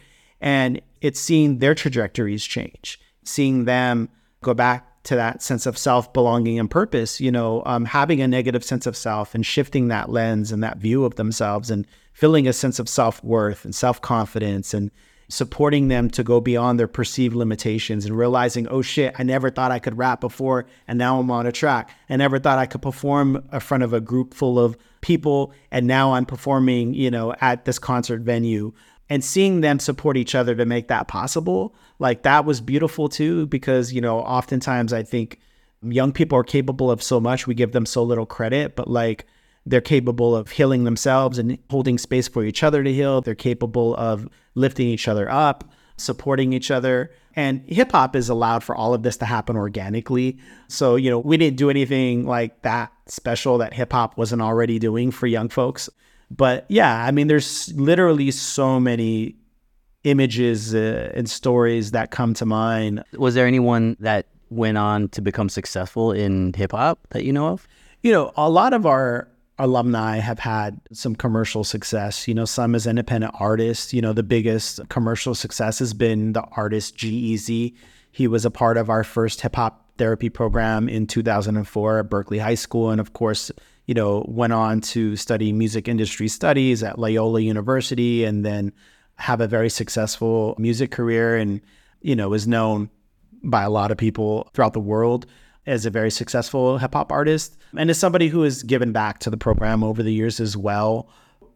[0.42, 4.10] And it's seeing their trajectories change, seeing them
[4.42, 8.28] go back to that sense of self belonging and purpose, you know, um, having a
[8.28, 12.48] negative sense of self and shifting that lens and that view of themselves and feeling
[12.48, 14.92] a sense of self worth and self confidence and
[15.30, 19.72] supporting them to go beyond their perceived limitations and realizing, oh shit, I never thought
[19.72, 21.92] I could rap before and now I'm on a track.
[22.10, 25.86] I never thought I could perform in front of a group full of people and
[25.86, 28.74] now I'm performing, you know, at this concert venue.
[29.08, 33.46] And seeing them support each other to make that possible, like that was beautiful too,
[33.48, 35.40] because, you know, oftentimes I think
[35.82, 39.26] young people are capable of so much, we give them so little credit, but like,
[39.70, 43.22] they're capable of healing themselves and holding space for each other to heal.
[43.22, 47.12] They're capable of lifting each other up, supporting each other.
[47.36, 50.40] And hip hop is allowed for all of this to happen organically.
[50.68, 54.80] So, you know, we didn't do anything like that special that hip hop wasn't already
[54.80, 55.88] doing for young folks.
[56.32, 59.36] But yeah, I mean, there's literally so many
[60.04, 63.04] images uh, and stories that come to mind.
[63.14, 67.50] Was there anyone that went on to become successful in hip hop that you know
[67.50, 67.68] of?
[68.02, 69.28] You know, a lot of our
[69.60, 72.28] alumni have had some commercial success.
[72.28, 73.94] You know, some as independent artists.
[73.94, 77.76] You know, the biggest commercial success has been the artist G-Eazy.
[78.12, 82.40] He was a part of our first hip hop therapy program in 2004 at Berkeley
[82.40, 82.90] High School.
[82.90, 83.52] And of course,
[83.86, 88.72] you know, went on to study music industry studies at Loyola University and then
[89.16, 91.60] have a very successful music career and,
[92.02, 92.90] you know, is known
[93.44, 95.26] by a lot of people throughout the world
[95.70, 99.30] as a very successful hip hop artist and as somebody who has given back to
[99.30, 101.10] the program over the years as well.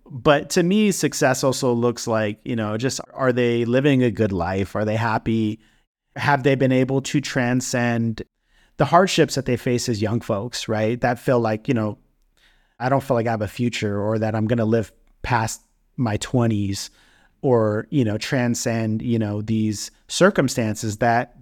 [0.10, 4.32] But to me, success also looks like, you know, just are they living a good
[4.32, 4.76] life?
[4.76, 5.60] Are they happy?
[6.16, 8.22] Have they been able to transcend
[8.78, 11.00] the hardships that they face as young folks, right?
[11.02, 11.98] That feel like, you know,
[12.80, 14.92] I don't feel like I have a future or that I'm going to live
[15.22, 15.62] past
[15.98, 16.90] my 20s
[17.42, 21.36] or, you know, transcend, you know, these circumstances that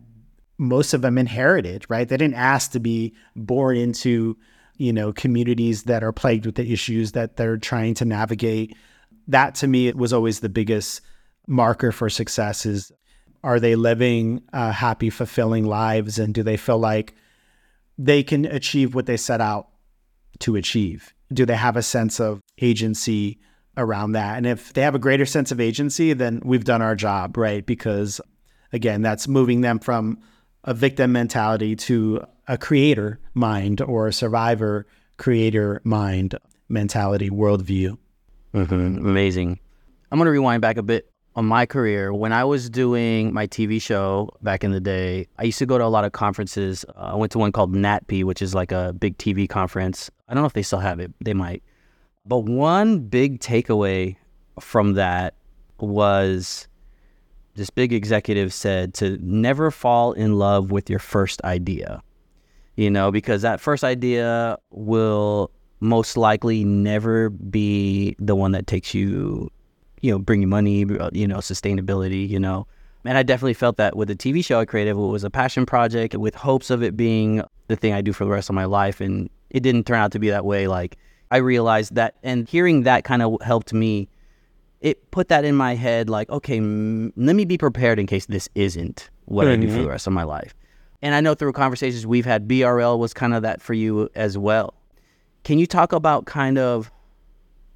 [0.62, 2.08] most of them inherited, right?
[2.08, 4.38] They didn't ask to be born into,
[4.78, 8.78] you know, communities that are plagued with the issues that they're trying to navigate.
[9.28, 11.02] That to me was always the biggest
[11.48, 12.92] marker for success is
[13.44, 16.20] are they living uh, happy, fulfilling lives?
[16.20, 17.16] And do they feel like
[17.98, 19.70] they can achieve what they set out
[20.42, 21.12] to achieve?
[21.34, 23.40] Do they have a sense of agency
[23.78, 24.38] around that?
[24.38, 27.66] And if they have a greater sense of agency, then we've done our job, right?
[27.66, 28.22] Because
[28.72, 30.20] again, that's moving them from
[30.64, 34.86] a victim mentality to a creator mind or a survivor
[35.18, 36.36] creator mind
[36.70, 37.98] mentality worldview.
[38.54, 39.06] Mm-hmm.
[39.06, 39.60] Amazing.
[40.12, 42.14] I'm going to rewind back a bit on my career.
[42.14, 45.78] When I was doing my TV show back in the day, I used to go
[45.78, 46.84] to a lot of conferences.
[46.90, 50.10] Uh, I went to one called NATPE, which is like a big TV conference.
[50.28, 51.64] I don't know if they still have it, they might.
[52.26, 54.18] But one big takeaway
[54.60, 55.36] from that
[55.80, 56.68] was
[57.56, 62.02] this big executive said to never fall in love with your first idea.
[62.76, 68.94] You know, because that first idea will most likely never be the one that takes
[68.94, 69.52] you,
[70.02, 72.66] you know, bring you money, uh, you know, sustainability, you know.
[73.04, 75.66] And I definitely felt that with the TV show I created, it was a passion
[75.66, 78.66] project with hopes of it being the thing I do for the rest of my
[78.66, 79.02] life.
[79.02, 80.68] And it didn't turn out to be that way.
[80.68, 80.98] Like,
[81.32, 84.08] I realized that, and hearing that kind of helped me
[84.82, 88.26] it put that in my head like, okay, m- let me be prepared in case
[88.26, 89.54] this isn't what mm-hmm.
[89.62, 89.90] I do for the mm-hmm.
[89.90, 90.54] rest of my life.
[91.02, 94.38] And I know through conversations we've had, BRL was kind of that for you as
[94.38, 94.74] well.
[95.44, 96.92] Can you talk about kind of,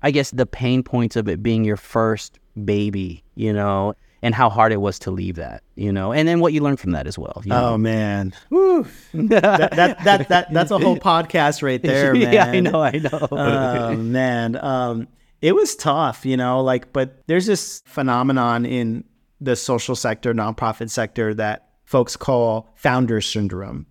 [0.01, 4.49] I guess, the pain points of it being your first baby, you know, and how
[4.49, 7.07] hard it was to leave that, you know, and then what you learned from that
[7.07, 7.41] as well.
[7.45, 7.73] know?
[7.73, 12.33] Oh man, that, that, that, that, that's a whole podcast right there, man.
[12.33, 13.27] yeah, I know, I know.
[13.31, 15.07] Oh man, um,
[15.45, 19.03] it was tough, you know, like, but there's this phenomenon in
[19.39, 23.85] the social sector, nonprofit sector that folks call founder syndrome.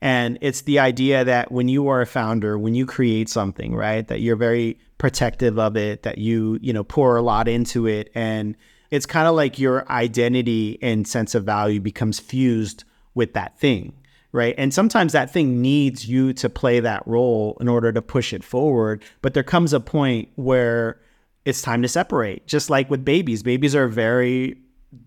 [0.00, 4.06] And it's the idea that when you are a founder, when you create something, right,
[4.06, 8.12] that you're very protective of it, that you, you know, pour a lot into it.
[8.14, 8.56] And
[8.92, 12.84] it's kind of like your identity and sense of value becomes fused
[13.16, 13.94] with that thing
[14.32, 14.54] right?
[14.58, 18.44] And sometimes that thing needs you to play that role in order to push it
[18.44, 19.02] forward.
[19.22, 21.00] But there comes a point where
[21.44, 22.46] it's time to separate.
[22.46, 24.58] Just like with babies, babies are very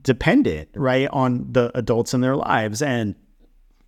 [0.01, 3.15] dependent, right, on the adults in their lives and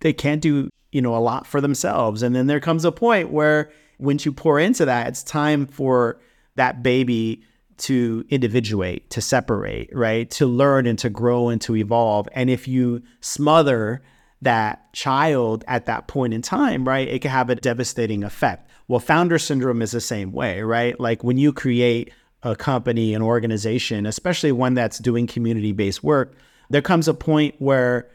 [0.00, 2.22] they can't do, you know, a lot for themselves.
[2.22, 6.20] And then there comes a point where once you pour into that, it's time for
[6.56, 7.42] that baby
[7.78, 10.30] to individuate, to separate, right?
[10.32, 12.28] To learn and to grow and to evolve.
[12.32, 14.02] And if you smother
[14.46, 18.70] that child at that point in time, right, it can have a devastating effect.
[18.86, 20.98] Well, founder syndrome is the same way, right?
[21.00, 22.12] Like when you create
[22.44, 26.36] a company, an organization, especially one that's doing community based work,
[26.70, 28.08] there comes a point where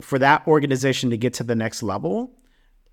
[0.00, 2.32] for that organization to get to the next level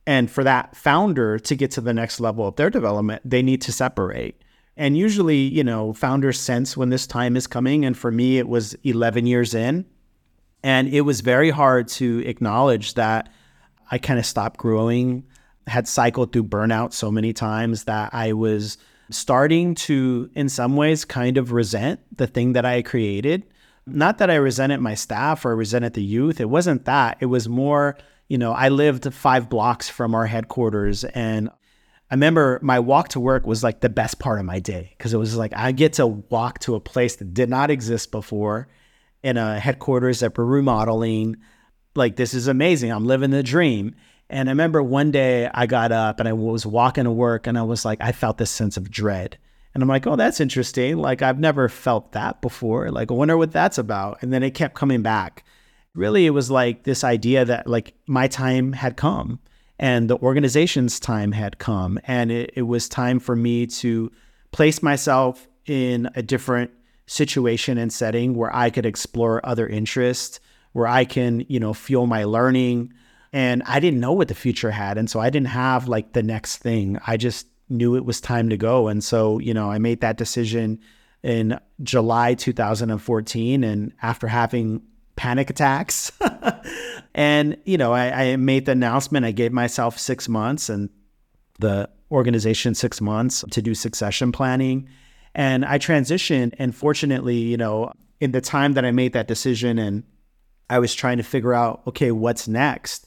[0.05, 3.63] and for that founder to get to the next level of their development, they need
[3.63, 4.43] to separate.
[4.77, 7.83] And usually, you know, founders sense when this time is coming.
[7.83, 9.85] And for me, it was 11 years in.
[10.65, 13.29] And it was very hard to acknowledge that
[13.91, 15.23] I kind of stopped growing,
[15.67, 18.79] had cycled through burnout so many times that I was
[19.11, 23.45] starting to, in some ways, kind of resent the thing that I created.
[23.85, 26.41] Not that I resented my staff or resented the youth.
[26.41, 27.17] It wasn't that.
[27.19, 27.95] It was more,
[28.27, 31.49] you know, I lived five blocks from our headquarters and
[32.09, 35.13] I remember my walk to work was like the best part of my day because
[35.13, 38.67] it was like I get to walk to a place that did not exist before
[39.25, 41.35] in a headquarters that we're remodeling.
[41.95, 42.91] Like, this is amazing.
[42.91, 43.95] I'm living the dream.
[44.29, 47.57] And I remember one day I got up and I was walking to work and
[47.57, 49.39] I was like, I felt this sense of dread.
[49.73, 50.97] And I'm like, oh, that's interesting.
[50.97, 52.91] Like, I've never felt that before.
[52.91, 54.19] Like, I wonder what that's about.
[54.21, 55.43] And then it kept coming back.
[55.95, 59.39] Really, it was like this idea that like my time had come
[59.79, 61.99] and the organization's time had come.
[62.03, 64.11] And it, it was time for me to
[64.51, 66.69] place myself in a different
[67.07, 70.39] situation and setting where I could explore other interests,
[70.73, 72.93] where I can, you know, fuel my learning.
[73.31, 74.97] And I didn't know what the future had.
[74.97, 76.99] And so I didn't have like the next thing.
[77.05, 78.87] I just knew it was time to go.
[78.87, 80.79] And so, you know, I made that decision
[81.23, 83.63] in July 2014.
[83.63, 84.81] And after having
[85.15, 86.11] panic attacks,
[87.15, 90.89] and, you know, I, I made the announcement, I gave myself six months and
[91.59, 94.87] the organization six months to do succession planning.
[95.35, 96.53] And I transitioned.
[96.57, 100.03] And fortunately, you know, in the time that I made that decision and
[100.69, 103.05] I was trying to figure out, okay, what's next?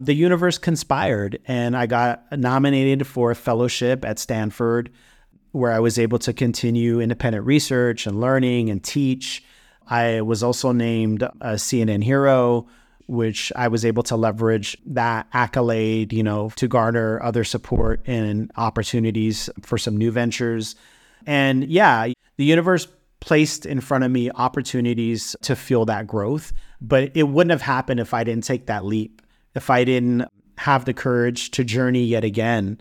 [0.00, 4.90] The universe conspired and I got nominated for a fellowship at Stanford
[5.52, 9.44] where I was able to continue independent research and learning and teach.
[9.86, 12.66] I was also named a CNN hero,
[13.06, 18.50] which I was able to leverage that accolade, you know, to garner other support and
[18.56, 20.74] opportunities for some new ventures.
[21.26, 22.88] And yeah, the universe
[23.20, 28.00] placed in front of me opportunities to fuel that growth, but it wouldn't have happened
[28.00, 29.22] if I didn't take that leap,
[29.54, 32.80] if I didn't have the courage to journey yet again.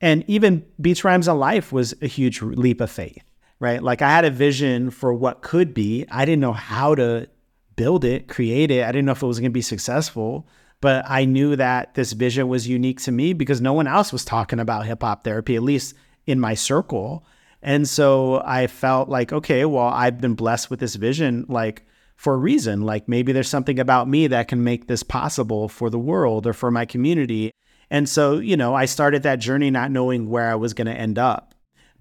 [0.00, 3.24] And even Beats Rhymes and Life was a huge leap of faith,
[3.60, 3.82] right?
[3.82, 6.04] Like I had a vision for what could be.
[6.10, 7.28] I didn't know how to
[7.76, 8.84] build it, create it.
[8.84, 10.48] I didn't know if it was going to be successful,
[10.80, 14.24] but I knew that this vision was unique to me because no one else was
[14.24, 15.94] talking about hip hop therapy, at least
[16.26, 17.24] in my circle.
[17.62, 21.86] And so I felt like, okay, well, I've been blessed with this vision, like
[22.16, 22.82] for a reason.
[22.82, 26.52] Like maybe there's something about me that can make this possible for the world or
[26.52, 27.52] for my community.
[27.90, 30.92] And so, you know, I started that journey not knowing where I was going to
[30.92, 31.54] end up.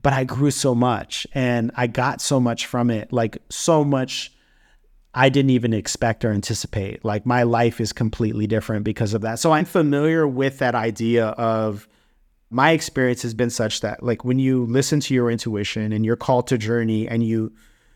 [0.03, 4.31] But I grew so much and I got so much from it, like so much
[5.13, 7.03] I didn't even expect or anticipate.
[7.03, 9.39] Like my life is completely different because of that.
[9.39, 11.87] So I'm familiar with that idea of
[12.49, 16.15] my experience has been such that like when you listen to your intuition and your
[16.15, 17.51] call to journey and you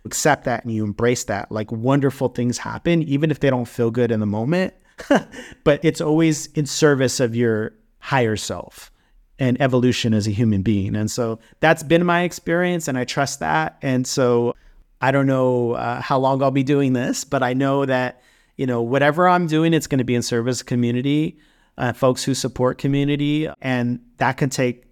[0.06, 3.91] accept that and you embrace that like wonderful things happen even if they don't feel
[3.91, 4.74] good in the moment
[5.64, 8.91] but it's always in service of your higher self.
[9.39, 10.95] And evolution as a human being.
[10.95, 13.80] And so that's been my experience and i trust that.
[13.82, 14.54] And so
[15.02, 18.22] i don't know uh, how long i'll be doing this but i know that
[18.56, 21.39] you know whatever i'm doing it's going to be in service community
[21.78, 24.86] uh, folks who support community, and that can take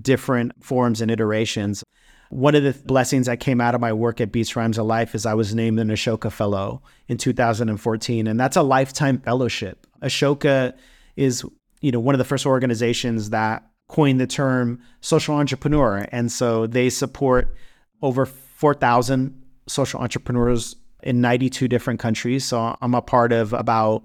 [0.00, 1.84] different forms and iterations.
[2.30, 5.14] One of the blessings that came out of my work at Beats Rhymes and Life
[5.14, 9.86] is I was named an Ashoka Fellow in 2014, and that's a lifetime fellowship.
[10.02, 10.74] Ashoka
[11.14, 11.44] is,
[11.80, 16.66] you know, one of the first organizations that coined the term social entrepreneur, and so
[16.66, 17.54] they support
[18.02, 22.44] over 4,000 social entrepreneurs in 92 different countries.
[22.44, 24.04] So I'm a part of about,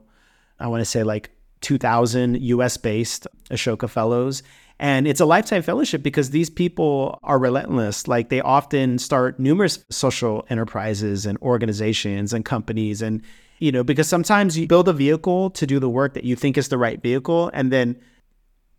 [0.60, 4.44] I want to say like 2,000 US based Ashoka Fellows.
[4.80, 8.08] And it's a lifetime fellowship because these people are relentless.
[8.08, 13.02] Like they often start numerous social enterprises and organizations and companies.
[13.04, 13.22] And,
[13.60, 16.58] you know, because sometimes you build a vehicle to do the work that you think
[16.58, 17.52] is the right vehicle.
[17.54, 17.96] And then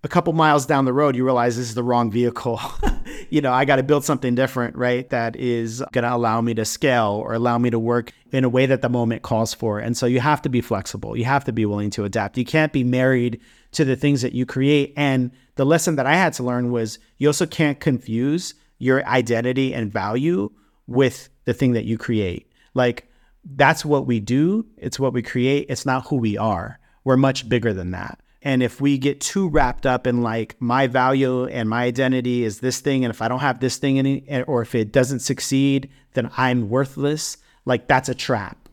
[0.04, 2.60] a couple miles down the road, you realize this is the wrong vehicle.
[3.30, 5.08] you know, I got to build something different, right?
[5.10, 8.48] That is going to allow me to scale or allow me to work in a
[8.48, 9.78] way that the moment calls for.
[9.78, 11.16] And so you have to be flexible.
[11.16, 12.36] You have to be willing to adapt.
[12.36, 13.40] You can't be married
[13.72, 14.92] to the things that you create.
[14.96, 19.72] And the lesson that I had to learn was you also can't confuse your identity
[19.72, 20.50] and value
[20.88, 22.50] with the thing that you create.
[22.74, 23.08] Like,
[23.44, 27.48] that's what we do, it's what we create, it's not who we are We're much
[27.48, 28.20] bigger than that.
[28.44, 32.60] And if we get too wrapped up in like my value and my identity is
[32.60, 35.20] this thing, and if I don't have this thing in it, or if it doesn't
[35.20, 38.68] succeed, then I'm worthless, like that's a trap.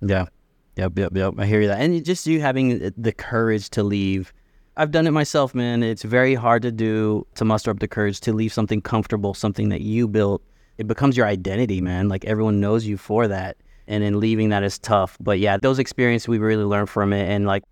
[0.00, 0.26] Yeah.
[0.76, 1.34] Yep, yep, yep.
[1.36, 1.80] I hear you that.
[1.80, 4.32] And just you having the courage to leave.
[4.76, 5.82] I've done it myself, man.
[5.82, 9.68] It's very hard to do to muster up the courage to leave something comfortable, something
[9.68, 10.42] that you built.
[10.78, 12.08] It becomes your identity, man.
[12.08, 13.58] Like everyone knows you for that.
[13.88, 15.18] And then leaving that is tough.
[15.20, 17.28] But yeah, those experiences we really learned from it.
[17.28, 17.64] And like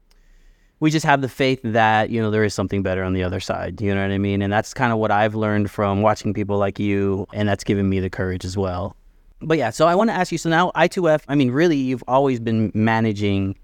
[0.81, 3.41] we just have the faith that you know there is something better on the other
[3.41, 4.43] side you know what i mean?
[4.43, 7.89] And that's kind of what i've learned from watching people like you and that's given
[7.89, 8.97] me the courage as well.
[9.41, 12.05] But yeah so i want to ask you so now i2f i mean really you've
[12.09, 13.57] always been managing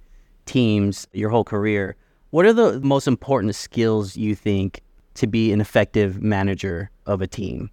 [0.46, 1.96] teams your whole career.
[2.30, 4.82] What are the most important skills you think
[5.14, 7.70] to be an effective manager of a team?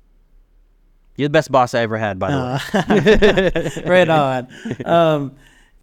[1.17, 4.47] You're the best boss i ever had by the uh, way right on.
[4.85, 5.35] Um,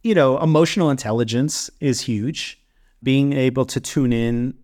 [0.02, 2.57] you know emotional intelligence is huge
[3.02, 4.54] being able to tune in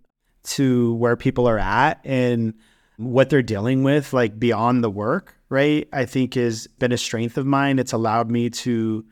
[0.45, 2.55] to where people are at and
[2.97, 5.89] what they're dealing with, like beyond the work, right?
[5.93, 7.79] I think has been a strength of mine.
[7.79, 9.05] It's allowed me to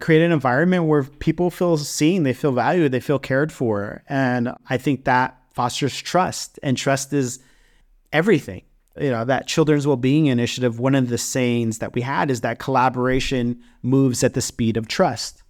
[0.00, 4.02] create an environment where people feel seen, they feel valued, they feel cared for.
[4.08, 6.58] And I think that fosters trust.
[6.62, 7.38] And trust is
[8.12, 8.62] everything.
[9.00, 12.60] You know, that Children's Wellbeing Initiative, one of the sayings that we had is that
[12.60, 15.42] collaboration moves at the speed of trust.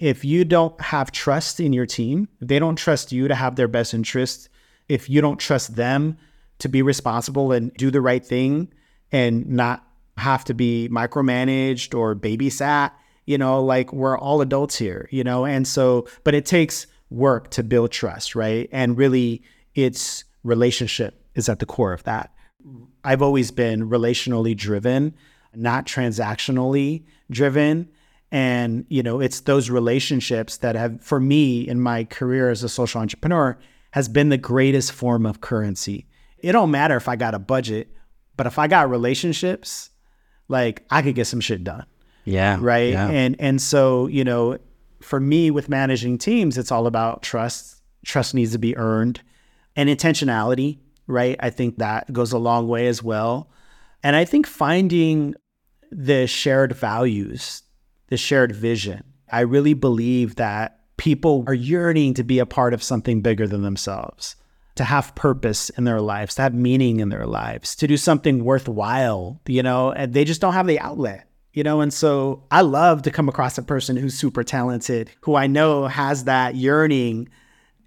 [0.00, 3.68] If you don't have trust in your team, they don't trust you to have their
[3.68, 4.48] best interest,
[4.88, 6.18] if you don't trust them
[6.58, 8.72] to be responsible and do the right thing
[9.12, 9.86] and not
[10.16, 12.92] have to be micromanaged or babysat,
[13.26, 17.50] you know, like we're all adults here, you know, and so, but it takes work
[17.50, 18.68] to build trust, right?
[18.72, 19.42] And really,
[19.74, 22.32] it's relationship is at the core of that.
[23.02, 25.14] I've always been relationally driven,
[25.54, 27.88] not transactionally driven.
[28.34, 32.68] And, you know, it's those relationships that have, for me in my career as a
[32.68, 33.56] social entrepreneur,
[33.92, 36.08] has been the greatest form of currency.
[36.38, 37.94] It don't matter if I got a budget,
[38.36, 39.90] but if I got relationships,
[40.48, 41.86] like I could get some shit done.
[42.24, 42.58] Yeah.
[42.60, 42.90] Right.
[42.90, 43.08] Yeah.
[43.08, 44.58] And and so, you know,
[45.00, 47.82] for me with managing teams, it's all about trust.
[48.04, 49.20] Trust needs to be earned
[49.76, 51.36] and intentionality, right?
[51.38, 53.48] I think that goes a long way as well.
[54.02, 55.36] And I think finding
[55.92, 57.62] the shared values
[58.08, 59.04] the shared vision.
[59.30, 63.62] I really believe that people are yearning to be a part of something bigger than
[63.62, 64.36] themselves,
[64.76, 68.44] to have purpose in their lives, to have meaning in their lives, to do something
[68.44, 71.28] worthwhile, you know, and they just don't have the outlet.
[71.52, 75.36] You know, and so I love to come across a person who's super talented, who
[75.36, 77.28] I know has that yearning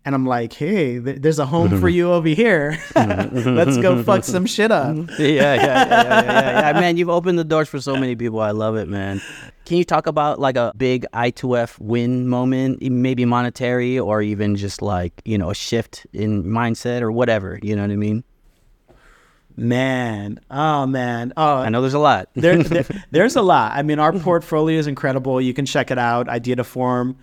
[0.07, 2.79] and I'm like, hey, th- there's a home for you over here.
[2.95, 4.95] Let's go fuck some shit up.
[5.19, 6.79] yeah, yeah, yeah, yeah, yeah, yeah.
[6.79, 8.39] Man, you've opened the doors for so many people.
[8.39, 9.21] I love it, man.
[9.65, 14.81] Can you talk about like a big I2F win moment, maybe monetary or even just
[14.81, 17.59] like, you know, a shift in mindset or whatever?
[17.61, 18.23] You know what I mean?
[19.57, 22.29] Man, oh man, oh, I know there's a lot.
[22.33, 23.73] there, there, there's a lot.
[23.73, 25.41] I mean, our portfolio is incredible.
[25.41, 26.29] You can check it out.
[26.29, 27.17] Idea to form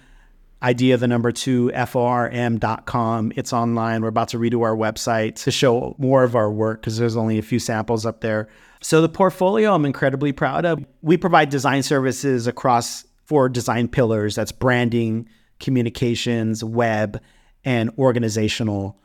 [0.65, 4.03] idea the number two form.com it's online.
[4.03, 7.39] We're about to redo our website to show more of our work because there's only
[7.39, 8.49] a few samples up there.
[8.81, 10.85] So the portfolio i'm incredibly proud of.
[11.03, 14.35] We provide design services across four design pillars.
[14.35, 15.29] That's branding
[15.61, 17.21] communications web
[17.65, 18.99] and organizational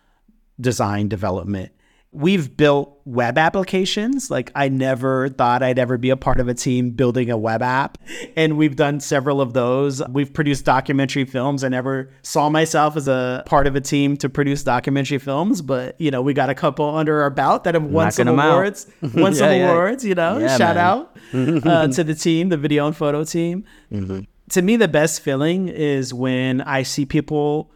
[0.59, 1.71] design development
[2.11, 4.31] we've built web applications.
[4.31, 7.61] Like I never thought I'd ever be a part of a team building a web
[7.61, 7.97] app.
[8.35, 10.01] And we've done several of those.
[10.09, 11.63] We've produced documentary films.
[11.63, 15.99] I never saw myself as a part of a team to produce documentary films, but
[16.01, 18.87] you know, we got a couple under our belt that have won some awards.
[19.13, 20.39] won some yeah, awards, you know.
[20.39, 20.85] Yeah, Shout man.
[20.85, 23.65] out uh, to the team, the video and photo team.
[23.91, 24.21] Mm-hmm.
[24.49, 27.71] To me, the best feeling is when I see people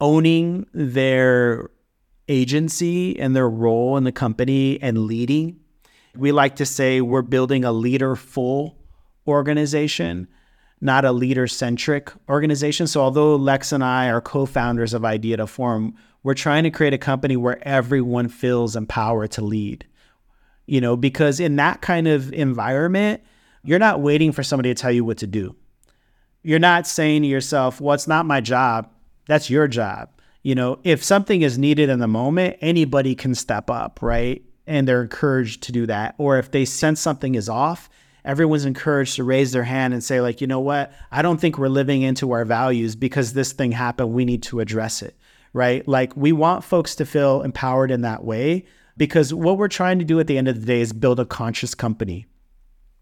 [0.00, 1.68] owning their
[2.30, 5.58] agency and their role in the company and leading.
[6.16, 8.78] We like to say we're building a leader full
[9.26, 10.28] organization,
[10.80, 12.86] not a leader centric organization.
[12.86, 16.70] So, although Lex and I are co founders of Idea to Form, we're trying to
[16.70, 19.86] create a company where everyone feels empowered to lead.
[20.66, 23.22] You know, because in that kind of environment,
[23.64, 25.56] you're not waiting for somebody to tell you what to do.
[26.42, 28.88] You're not saying to yourself, well, it's not my job.
[29.26, 30.10] That's your job
[30.42, 34.42] you know, if something is needed in the moment, anybody can step up, right?
[34.66, 36.14] And they're encouraged to do that.
[36.18, 37.90] Or if they sense something is off,
[38.24, 40.92] everyone's encouraged to raise their hand and say, like, you know what?
[41.10, 44.12] I don't think we're living into our values because this thing happened.
[44.12, 45.16] We need to address it,
[45.52, 45.86] right?
[45.86, 48.66] Like, we want folks to feel empowered in that way
[48.96, 51.26] because what we're trying to do at the end of the day is build a
[51.26, 52.26] conscious company,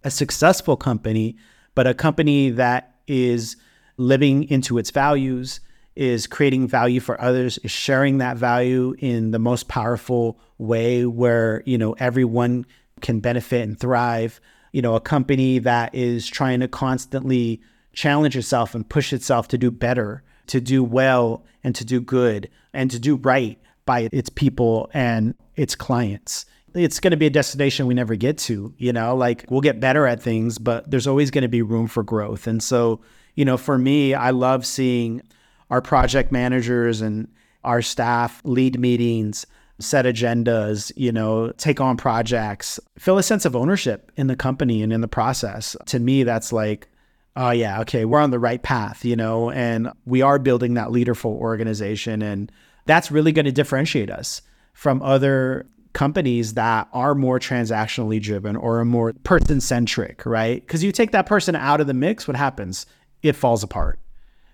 [0.03, 1.37] a successful company,
[1.75, 3.57] but a company that is
[3.97, 5.61] living into its values
[5.99, 11.61] is creating value for others, is sharing that value in the most powerful way where,
[11.67, 12.65] you know, everyone
[13.01, 14.41] can benefit and thrive.
[14.71, 17.61] You know, a company that is trying to constantly
[17.93, 22.49] challenge itself and push itself to do better, to do well and to do good
[22.73, 26.47] and to do right by its people and its clients.
[26.75, 29.81] It's going to be a destination we never get to, you know, like we'll get
[29.81, 32.47] better at things, but there's always going to be room for growth.
[32.47, 33.01] And so,
[33.35, 35.23] you know, for me, I love seeing
[35.71, 37.29] our project managers and
[37.65, 39.47] our staff lead meetings,
[39.81, 44.83] set agendas, you know, take on projects, feel a sense of ownership in the company
[44.83, 45.77] and in the process.
[45.87, 46.89] To me, that's like,
[47.37, 50.91] oh, yeah, okay, we're on the right path, you know, and we are building that
[50.91, 52.23] leaderful organization.
[52.23, 52.51] And
[52.87, 54.43] that's really going to differentiate us
[54.73, 60.61] from other companies that are more transactionally driven or are more person centric, right?
[60.61, 62.87] Because you take that person out of the mix, what happens?
[63.23, 63.99] It falls apart.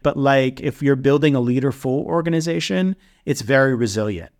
[0.04, 2.94] But like if you're building a leaderful organization,
[3.24, 4.30] it's very resilient.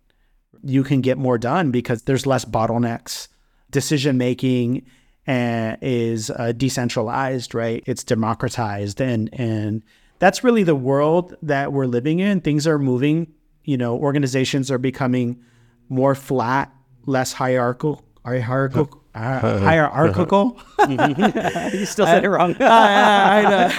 [0.63, 3.27] You can get more done because there's less bottlenecks.
[3.71, 4.85] Decision making
[5.27, 7.83] uh, is uh, decentralized, right?
[7.87, 9.83] It's democratized, and and
[10.19, 12.41] that's really the world that we're living in.
[12.41, 13.33] Things are moving.
[13.63, 15.41] You know, organizations are becoming
[15.89, 16.71] more flat,
[17.07, 20.59] less hierarchical, hierarchical, uh, hierarchical.
[20.89, 22.55] you still said it wrong.
[22.59, 23.73] I, I,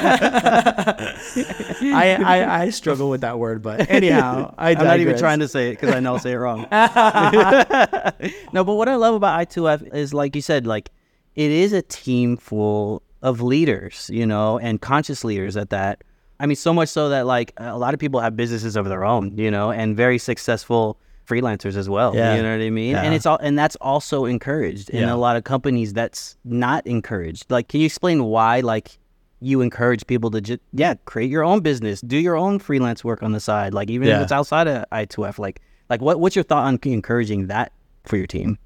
[1.84, 5.48] I, I, I struggle with that word, but anyhow, I I'm not even trying to
[5.48, 6.66] say it because I know I'll say it wrong.
[8.52, 10.90] no, but what I love about I2F is, like you said, like
[11.34, 16.02] it is a team full of leaders, you know, and conscious leaders at that.
[16.40, 19.04] I mean, so much so that like a lot of people have businesses of their
[19.04, 22.14] own, you know, and very successful freelancers as well.
[22.14, 22.36] Yeah.
[22.36, 22.92] You know what I mean?
[22.92, 23.02] Yeah.
[23.02, 25.12] And it's all and that's also encouraged in Yeah.
[25.12, 27.50] a lot of companies that's not encouraged.
[27.50, 28.98] Like can you explain why like
[29.40, 33.22] you encourage people to just yeah, create your own business, do your own freelance work
[33.22, 35.60] on the side, like even if it's outside of I2F like
[35.90, 37.72] like what what's your thought on encouraging that
[38.04, 38.58] for your team?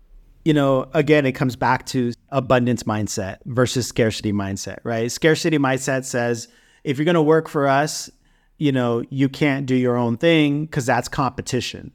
[0.44, 5.12] you know, again, it comes back to abundance mindset versus scarcity mindset, right?
[5.12, 6.48] Scarcity mindset says
[6.82, 8.10] if you're going to work for us,
[8.56, 11.92] you know, you can't do your own thing because that's competition.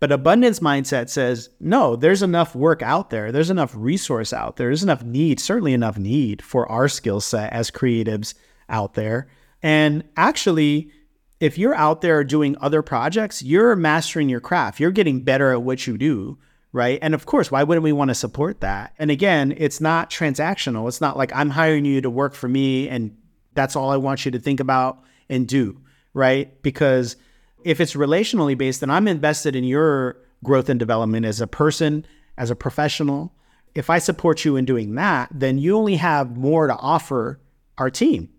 [0.00, 3.32] But abundance mindset says, no, there's enough work out there.
[3.32, 4.68] There's enough resource out there.
[4.68, 8.34] There's enough need, certainly enough need for our skill set as creatives
[8.68, 9.28] out there.
[9.60, 10.92] And actually,
[11.40, 14.78] if you're out there doing other projects, you're mastering your craft.
[14.78, 16.38] You're getting better at what you do,
[16.72, 17.00] right?
[17.02, 18.94] And of course, why wouldn't we want to support that?
[18.98, 20.86] And again, it's not transactional.
[20.86, 23.16] It's not like I'm hiring you to work for me and
[23.54, 25.80] that's all I want you to think about and do,
[26.14, 26.62] right?
[26.62, 27.16] Because
[27.64, 32.06] if it's relationally based, then I'm invested in your growth and development as a person,
[32.36, 33.32] as a professional.
[33.74, 37.40] If I support you in doing that, then you only have more to offer
[37.76, 38.30] our team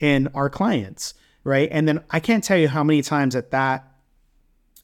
[0.00, 1.14] and our clients,
[1.44, 1.68] right?
[1.70, 3.86] And then I can't tell you how many times at that,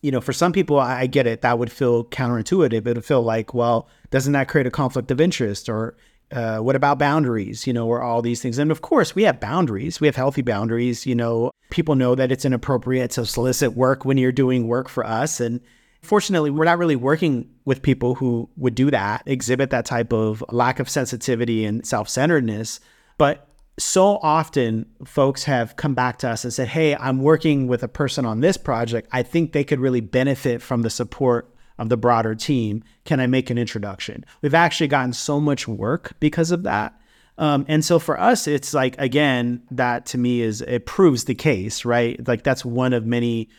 [0.03, 1.41] you know, for some people, I get it.
[1.41, 2.87] That would feel counterintuitive.
[2.87, 5.68] It would feel like, well, doesn't that create a conflict of interest?
[5.68, 5.97] Or
[6.33, 7.66] uh, what about boundaries?
[7.66, 8.59] You know, or all these things.
[8.59, 10.01] And of course, we have boundaries.
[10.01, 11.07] We have healthy boundaries.
[11.07, 15.07] You know, people know that it's inappropriate to solicit work when you're doing work for
[15.07, 15.41] us.
[15.41, 15.61] And
[16.03, 20.43] fortunately, we're not really working with people who would do that, exhibit that type of
[20.51, 22.81] lack of sensitivity and self centeredness.
[23.18, 23.49] But
[23.79, 27.89] so often folks have come back to us and said, Hey, I'm working with a
[27.89, 29.09] person on this project.
[29.12, 32.83] I think they could really benefit from the support of the broader team.
[33.05, 34.24] Can I make an introduction?
[34.43, 36.99] We've actually gotten so much work because of that.
[37.39, 41.35] Um, and so for us, it's like, again, that to me is, it proves the
[41.35, 42.27] case, right?
[42.27, 43.51] Like that's one of many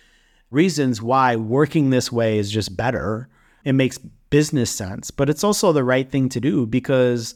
[0.49, 3.29] reasons why working this way is just better.
[3.63, 3.99] It makes
[4.29, 7.35] business sense, but it's also the right thing to do because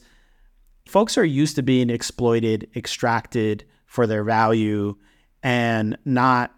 [0.86, 4.96] folks are used to being exploited, extracted for their value,
[5.42, 6.54] and not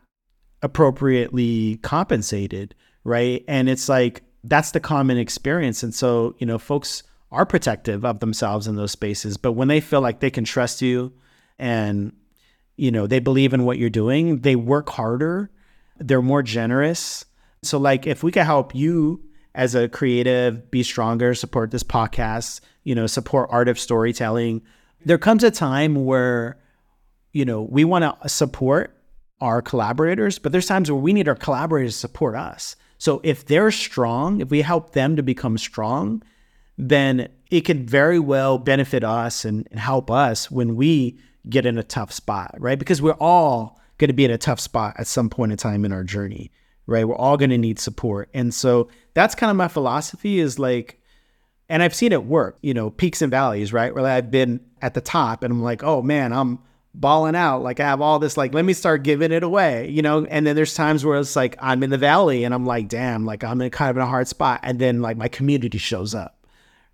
[0.62, 3.44] appropriately compensated, right?
[3.46, 5.82] And it's like that's the common experience.
[5.82, 9.80] And so, you know, folks are protective of themselves in those spaces, but when they
[9.80, 11.12] feel like they can trust you
[11.58, 12.12] and
[12.76, 15.48] you know, they believe in what you're doing, they work harder,
[15.98, 17.24] they're more generous.
[17.62, 19.22] So like if we can help you
[19.54, 24.62] as a creative be stronger, support this podcast, you know, support art of storytelling,
[25.04, 26.58] there comes a time where
[27.34, 28.96] you know, we want to support
[29.40, 32.76] our collaborators, but there's times where we need our collaborators to support us.
[33.04, 36.22] So if they're strong, if we help them to become strong,
[36.78, 41.76] then it could very well benefit us and, and help us when we get in
[41.76, 42.78] a tough spot, right?
[42.78, 45.84] Because we're all going to be in a tough spot at some point in time
[45.84, 46.50] in our journey,
[46.86, 47.06] right?
[47.06, 48.30] We're all going to need support.
[48.32, 50.98] And so that's kind of my philosophy is like,
[51.68, 53.94] and I've seen it work, you know, peaks and valleys, right?
[53.94, 56.58] Where I've been at the top and I'm like, oh man, I'm
[56.94, 57.62] balling out.
[57.62, 60.24] Like I have all this, like, let me start giving it away, you know?
[60.24, 63.26] And then there's times where it's like I'm in the valley and I'm like, damn,
[63.26, 64.60] like I'm in kind of in a hard spot.
[64.62, 66.38] And then like my community shows up.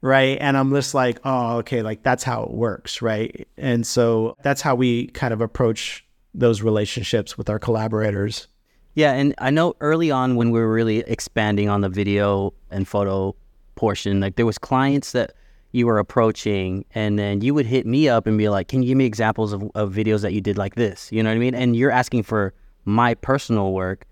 [0.03, 0.38] Right.
[0.40, 3.03] And I'm just like, oh, okay, like that's how it works.
[3.03, 3.46] Right.
[3.59, 8.48] And so that's how we kind of approach those relationships with our collaborators.
[8.94, 9.12] Yeah.
[9.12, 13.36] And I know early on when we were really expanding on the video and photo
[13.74, 15.34] portion, like there was clients that
[15.72, 18.88] you were approaching and then you would hit me up and be like can you
[18.88, 21.10] give me examples of, of videos that you did like this?
[21.12, 21.54] You know what i mean?
[21.54, 22.54] And you're asking for
[22.84, 24.06] my personal work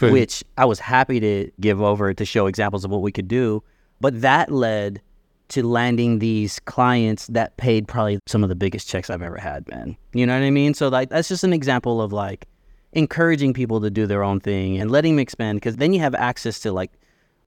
[0.00, 3.62] which i was happy to give over to show examples of what we could do.
[4.00, 5.00] But that led
[5.48, 9.68] to landing these clients that paid probably some of the biggest checks i've ever had
[9.68, 9.96] man.
[10.12, 10.74] You know what i mean?
[10.74, 12.46] So like that's just an example of like
[12.92, 16.14] encouraging people to do their own thing and letting them expand because then you have
[16.14, 16.92] access to like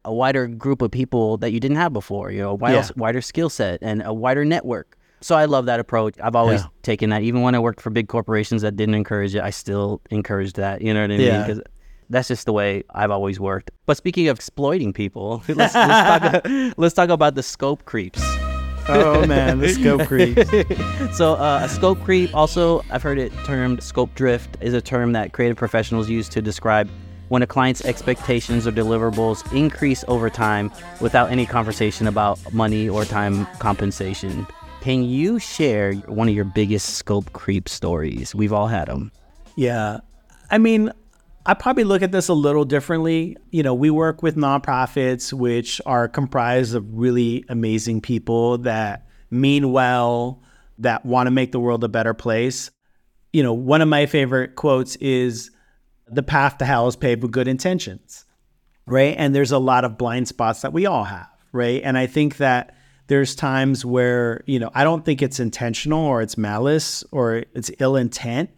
[0.08, 2.90] a wider group of people that you didn't have before, you know, a wider, Yeah.
[2.96, 4.98] wider skill set and a wider network.
[5.20, 6.16] So I love that approach.
[6.24, 6.68] I've always Yeah.
[6.84, 7.24] taken that.
[7.24, 10.82] Even when I worked for big corporations that didn't encourage it, I still encouraged that.
[10.82, 11.28] You know what I mean?
[11.28, 11.46] Yeah.
[11.48, 11.62] 'Cause
[12.10, 13.72] that's just the way I've always worked.
[13.86, 16.42] But speaking of exploiting people, let's, let's, talk,
[16.78, 18.22] let's talk about the scope creeps.
[18.90, 20.38] Oh man, the scope creep.
[21.14, 25.12] So uh, a scope creep, also I've heard it termed scope drift, is a term
[25.12, 26.88] that creative professionals use to describe
[27.30, 30.72] when a client's expectations or deliverables increase over time
[31.02, 34.48] without any conversation about money or time compensation.
[34.82, 38.34] Can you share one of your biggest scope creep stories?
[38.34, 39.12] We've all had them.
[39.56, 40.00] Yeah.
[40.50, 40.92] I mean,
[41.46, 43.38] I probably look at this a little differently.
[43.52, 49.72] You know, we work with nonprofits, which are comprised of really amazing people that mean
[49.72, 50.42] well,
[50.80, 52.70] that want to make the world a better place.
[53.34, 55.52] You know, one of my favorite quotes is
[56.10, 58.26] the path to hell is paved with good intentions,
[58.86, 59.16] right?
[59.18, 61.82] And there's a lot of blind spots that we all have, right?
[61.84, 62.76] And I think that
[63.08, 67.72] there's times where, you know, I don't think it's intentional or it's malice or it's
[67.80, 68.50] ill intent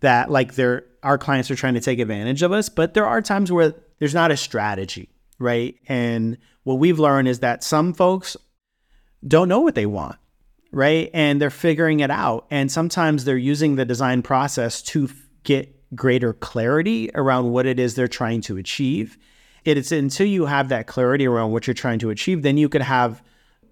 [0.00, 3.22] that like they're our clients are trying to take advantage of us, but there are
[3.22, 5.76] times where there's not a strategy, right?
[5.86, 8.36] And what we've learned is that some folks
[9.26, 10.16] don't know what they want,
[10.72, 11.10] right?
[11.14, 12.46] And they're figuring it out.
[12.50, 15.08] And sometimes they're using the design process to
[15.44, 19.18] get greater clarity around what it is they're trying to achieve.
[19.64, 22.82] It's until you have that clarity around what you're trying to achieve, then you could
[22.82, 23.22] have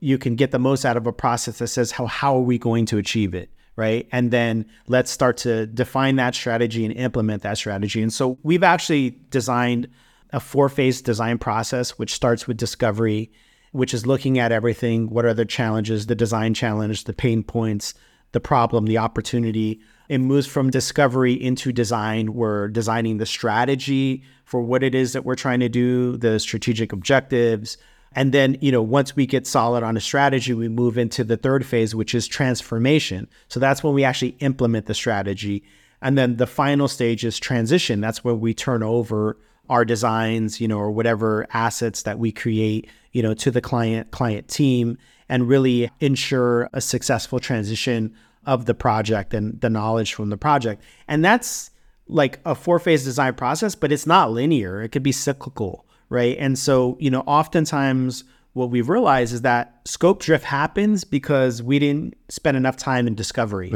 [0.01, 2.59] you can get the most out of a process that says how how are we
[2.59, 4.07] going to achieve it, right?
[4.13, 8.03] And then let's start to define that strategy and implement that strategy.
[8.03, 9.89] And so we've actually designed
[10.33, 13.31] a four-phase design process which starts with discovery,
[13.73, 17.95] which is looking at everything, what are the challenges, the design challenge, the pain points,
[18.33, 19.81] the problem, the opportunity.
[20.09, 22.35] It moves from discovery into design.
[22.35, 26.93] We're designing the strategy for what it is that we're trying to do, the strategic
[26.93, 27.77] objectives.
[28.13, 31.37] And then, you know, once we get solid on a strategy, we move into the
[31.37, 33.29] third phase, which is transformation.
[33.49, 35.65] So that's when we actually implement the strategy.
[36.01, 38.01] And then the final stage is transition.
[38.01, 39.37] That's where we turn over
[39.69, 44.13] our designs, you know, or whatever assets that we create, you know, to the client
[44.13, 44.97] client team
[45.29, 48.15] and really ensure a successful transition
[48.47, 50.83] of the project and the knowledge from the project.
[51.09, 51.71] And that's
[52.09, 54.83] like a four phase design process, but it's not linear.
[54.83, 56.37] It could be cyclical, right?
[56.39, 61.79] And so, you know, oftentimes what we've realized is that scope drift happens because we
[61.79, 63.71] didn't spend enough time in discovery,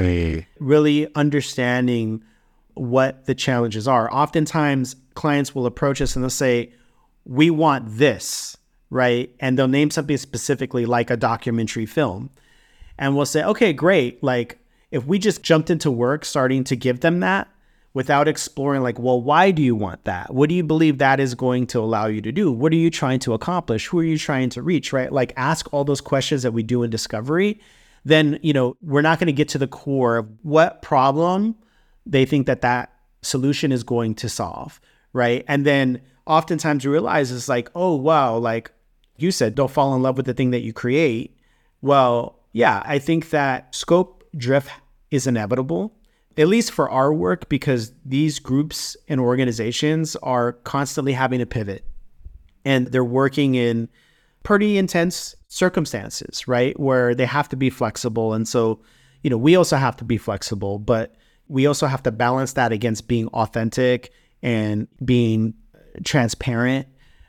[0.59, 2.25] really understanding
[2.75, 4.11] what the challenges are.
[4.13, 6.73] Oftentimes, clients will approach us and they'll say,
[7.27, 8.57] We want this,
[8.89, 9.35] right?
[9.39, 12.31] And they'll name something specifically like a documentary film.
[12.99, 14.23] And we'll say, Okay, great.
[14.23, 14.60] Like,
[14.91, 17.49] if we just jumped into work starting to give them that
[17.93, 20.33] without exploring, like, well, why do you want that?
[20.33, 22.53] What do you believe that is going to allow you to do?
[22.53, 23.87] What are you trying to accomplish?
[23.87, 25.13] Who are you trying to reach, right?
[25.13, 27.61] Like, ask all those questions that we do in discovery.
[28.05, 31.57] Then, you know, we're not going to get to the core of what problem
[32.07, 34.81] they think that that solution is going to solve,
[35.13, 35.45] right?
[35.49, 38.71] And then oftentimes you realize it's like, oh, wow, like
[39.19, 41.37] you said, don't fall in love with the thing that you create.
[41.83, 44.71] Well, yeah, I think that scope drift
[45.11, 45.97] is inevitable,
[46.37, 51.85] at least for our work, because these groups and organizations are constantly having to pivot
[52.65, 53.89] and they're working in
[54.43, 56.79] pretty intense circumstances, right?
[56.79, 58.33] Where they have to be flexible.
[58.33, 58.81] And so,
[59.23, 61.15] you know, we also have to be flexible, but
[61.49, 65.55] we also have to balance that against being authentic and being
[66.05, 66.87] transparent,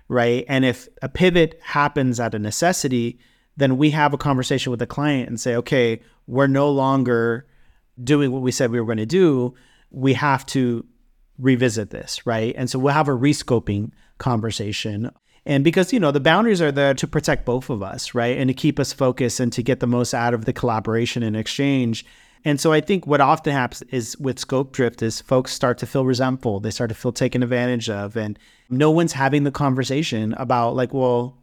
[0.07, 0.45] right?
[0.47, 3.19] And if a pivot happens at a necessity,
[3.57, 7.47] then we have a conversation with the client and say, okay, we're no longer
[8.01, 9.53] doing what we said we were going to do.
[9.89, 10.85] We have to
[11.37, 12.53] revisit this, right?
[12.57, 15.11] And so we'll have a rescoping conversation.
[15.45, 18.37] And because, you know, the boundaries are there to protect both of us, right?
[18.37, 21.35] And to keep us focused and to get the most out of the collaboration and
[21.35, 22.05] exchange.
[22.43, 25.85] And so I think what often happens is with scope drift is folks start to
[25.85, 26.59] feel resentful.
[26.59, 28.37] They start to feel taken advantage of and
[28.69, 31.37] no one's having the conversation about like, well,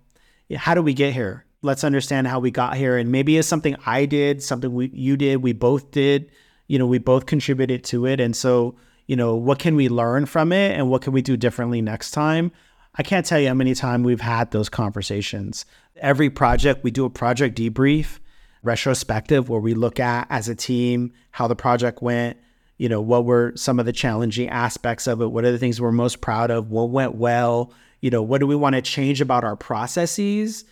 [0.56, 1.44] how do we get here?
[1.62, 5.16] Let's understand how we got here and maybe it's something I did, something we you
[5.16, 6.30] did, we both did,
[6.68, 10.26] you know, we both contributed to it and so, you know, what can we learn
[10.26, 12.52] from it and what can we do differently next time?
[12.94, 15.64] I can't tell you how many times we've had those conversations.
[15.96, 18.18] Every project, we do a project debrief
[18.62, 22.36] retrospective where we look at as a team how the project went,
[22.76, 25.80] you know, what were some of the challenging aspects of it, what are the things
[25.80, 29.20] we're most proud of, what went well, you know, what do we want to change
[29.20, 30.64] about our processes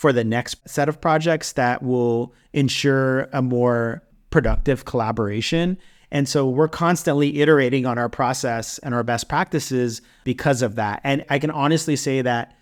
[0.00, 5.76] for the next set of projects that will ensure a more productive collaboration.
[6.10, 11.02] And so we're constantly iterating on our process and our best practices because of that.
[11.04, 12.56] And I can honestly say that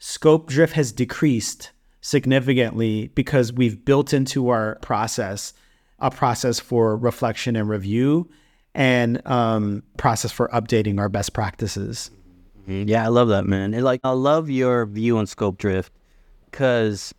[0.00, 1.70] scope drift has decreased
[2.00, 5.52] significantly because we've built into our process
[6.00, 8.28] a process for reflection and review
[8.74, 12.10] and um, process for updating our best practices.
[12.62, 12.88] Mm-hmm.
[12.88, 13.74] Yeah, I love that, man.
[13.74, 15.92] And like, I love your view on scope drift
[16.50, 17.14] because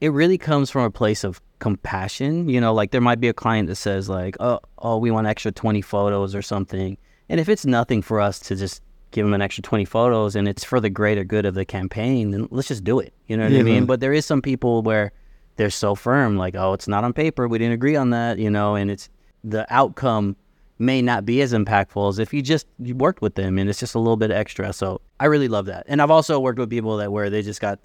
[0.00, 2.48] it really comes from a place of compassion.
[2.48, 5.26] You know, like there might be a client that says like, "Oh, oh, we want
[5.26, 6.96] extra 20 photos or something."
[7.28, 10.46] And if it's nothing for us to just give them an extra 20 photos and
[10.46, 13.12] it's for the greater good of the campaign, then let's just do it.
[13.26, 13.60] You know what yeah.
[13.60, 13.86] I mean?
[13.86, 15.12] But there is some people where
[15.56, 17.48] they're so firm, like, oh, it's not on paper.
[17.48, 19.08] We didn't agree on that, you know, and it's
[19.42, 20.36] the outcome
[20.78, 23.80] may not be as impactful as if you just you worked with them and it's
[23.80, 24.72] just a little bit extra.
[24.72, 25.84] So I really love that.
[25.88, 27.80] And I've also worked with people that where they just got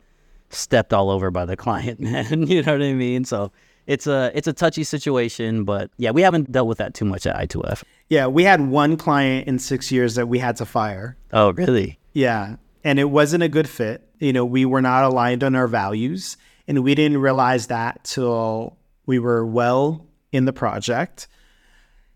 [0.53, 2.47] stepped all over by the client, man.
[2.47, 3.25] you know what I mean?
[3.25, 3.51] So
[3.87, 7.25] it's a it's a touchy situation, but yeah, we haven't dealt with that too much
[7.25, 7.83] at I2F.
[8.09, 11.17] Yeah, we had one client in six years that we had to fire.
[11.33, 11.99] Oh, really?
[12.13, 14.07] Yeah, and it wasn't a good fit.
[14.19, 16.37] You know, we were not aligned on our values,
[16.67, 21.27] and we didn't realize that till we were well in the project.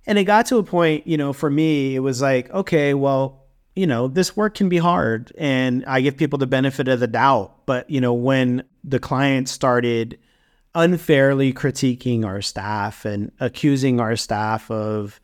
[0.07, 3.44] And it got to a point, you know, for me, it was like, okay, well,
[3.75, 7.07] you know, this work can be hard and I give people the benefit of the
[7.07, 7.65] doubt.
[7.65, 10.17] But, you know, when the client started
[10.73, 15.19] unfairly critiquing our staff and accusing our staff of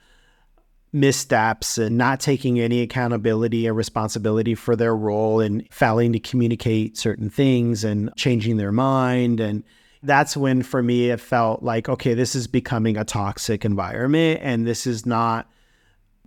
[0.93, 6.97] missteps and not taking any accountability or responsibility for their role and failing to communicate
[6.97, 9.63] certain things and changing their mind and
[10.03, 14.67] that's when for me it felt like okay this is becoming a toxic environment and
[14.67, 15.49] this is not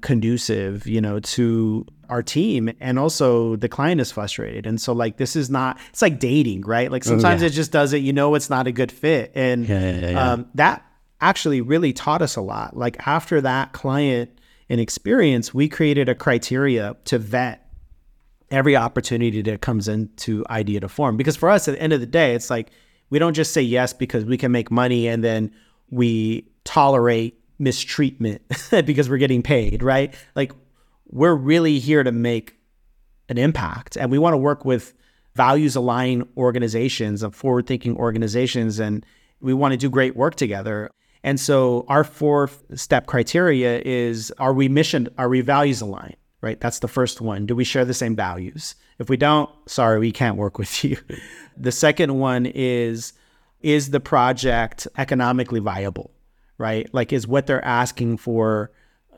[0.05, 4.67] conducive, you know, to our team and also the client is frustrated.
[4.67, 6.91] And so like this is not it's like dating, right?
[6.91, 7.51] Like sometimes oh, yeah.
[7.51, 9.33] it just does it, you know it's not a good fit.
[9.35, 10.85] And yeah, yeah, um, that
[11.21, 12.77] actually really taught us a lot.
[12.77, 14.31] Like after that client
[14.69, 17.69] and experience, we created a criteria to vet
[18.51, 21.17] every opportunity that comes into Idea2Form.
[21.17, 22.71] Because for us at the end of the day, it's like
[23.11, 25.53] we don't just say yes because we can make money and then
[25.91, 28.43] we tolerate mistreatment
[28.85, 30.15] because we're getting paid, right?
[30.35, 30.53] Like
[31.09, 32.57] we're really here to make
[33.29, 34.95] an impact and we want to work with
[35.35, 39.05] values aligned organizations and forward thinking organizations and
[39.41, 40.91] we want to do great work together.
[41.23, 46.61] And so our fourth step criteria is are we mission are we values aligned, right?
[46.61, 47.47] That's the first one.
[47.47, 48.75] Do we share the same values?
[48.99, 50.99] If we don't, sorry, we can't work with you.
[51.57, 53.13] the second one is
[53.61, 56.15] is the project economically viable?
[56.59, 56.93] right?
[56.93, 58.71] Like, is what they're asking for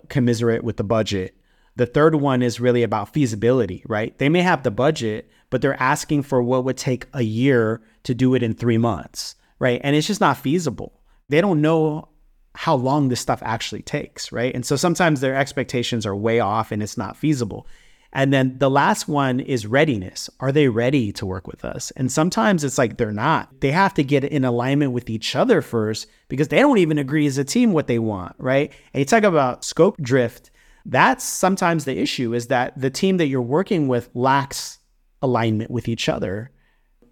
[0.08, 1.35] commiserate with the budget?
[1.76, 4.16] The third one is really about feasibility, right?
[4.18, 8.14] They may have the budget, but they're asking for what would take a year to
[8.14, 9.80] do it in three months, right?
[9.84, 11.00] And it's just not feasible.
[11.28, 12.08] They don't know
[12.54, 14.54] how long this stuff actually takes, right?
[14.54, 17.66] And so sometimes their expectations are way off and it's not feasible.
[18.12, 20.30] And then the last one is readiness.
[20.40, 21.90] Are they ready to work with us?
[21.96, 23.60] And sometimes it's like they're not.
[23.60, 27.26] They have to get in alignment with each other first because they don't even agree
[27.26, 28.72] as a team what they want, right?
[28.94, 30.50] And you talk about scope drift.
[30.88, 34.78] That's sometimes the issue is that the team that you're working with lacks
[35.20, 36.52] alignment with each other.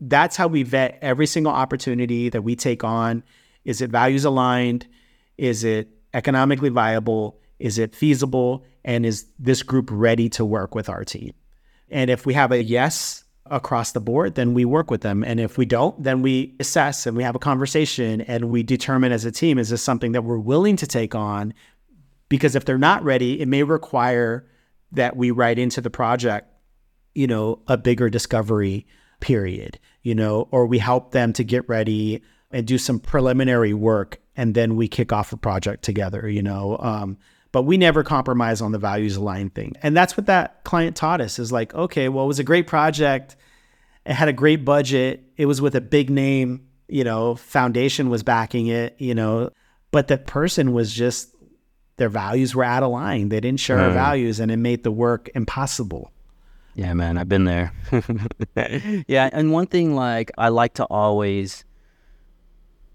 [0.00, 3.24] That's how we vet every single opportunity that we take on.
[3.64, 4.86] Is it values aligned?
[5.38, 7.40] Is it economically viable?
[7.58, 8.64] Is it feasible?
[8.84, 11.32] And is this group ready to work with our team?
[11.90, 15.24] And if we have a yes across the board, then we work with them.
[15.24, 19.10] And if we don't, then we assess and we have a conversation and we determine
[19.10, 21.54] as a team is this something that we're willing to take on?
[22.34, 24.44] Because if they're not ready, it may require
[24.90, 26.48] that we write into the project,
[27.14, 28.88] you know, a bigger discovery
[29.20, 34.20] period, you know, or we help them to get ready and do some preliminary work
[34.36, 36.76] and then we kick off a project together, you know.
[36.80, 37.18] Um,
[37.52, 39.74] but we never compromise on the values aligned thing.
[39.80, 42.66] And that's what that client taught us is like, okay, well, it was a great
[42.66, 43.36] project.
[44.04, 45.22] It had a great budget.
[45.36, 49.50] It was with a big name, you know, foundation was backing it, you know,
[49.94, 51.33] but the person was just
[51.96, 53.28] their values were out of line.
[53.28, 53.94] They didn't share our hmm.
[53.94, 56.10] values and it made the work impossible.
[56.74, 57.72] Yeah, man, I've been there.
[59.06, 61.64] yeah, and one thing like I like to always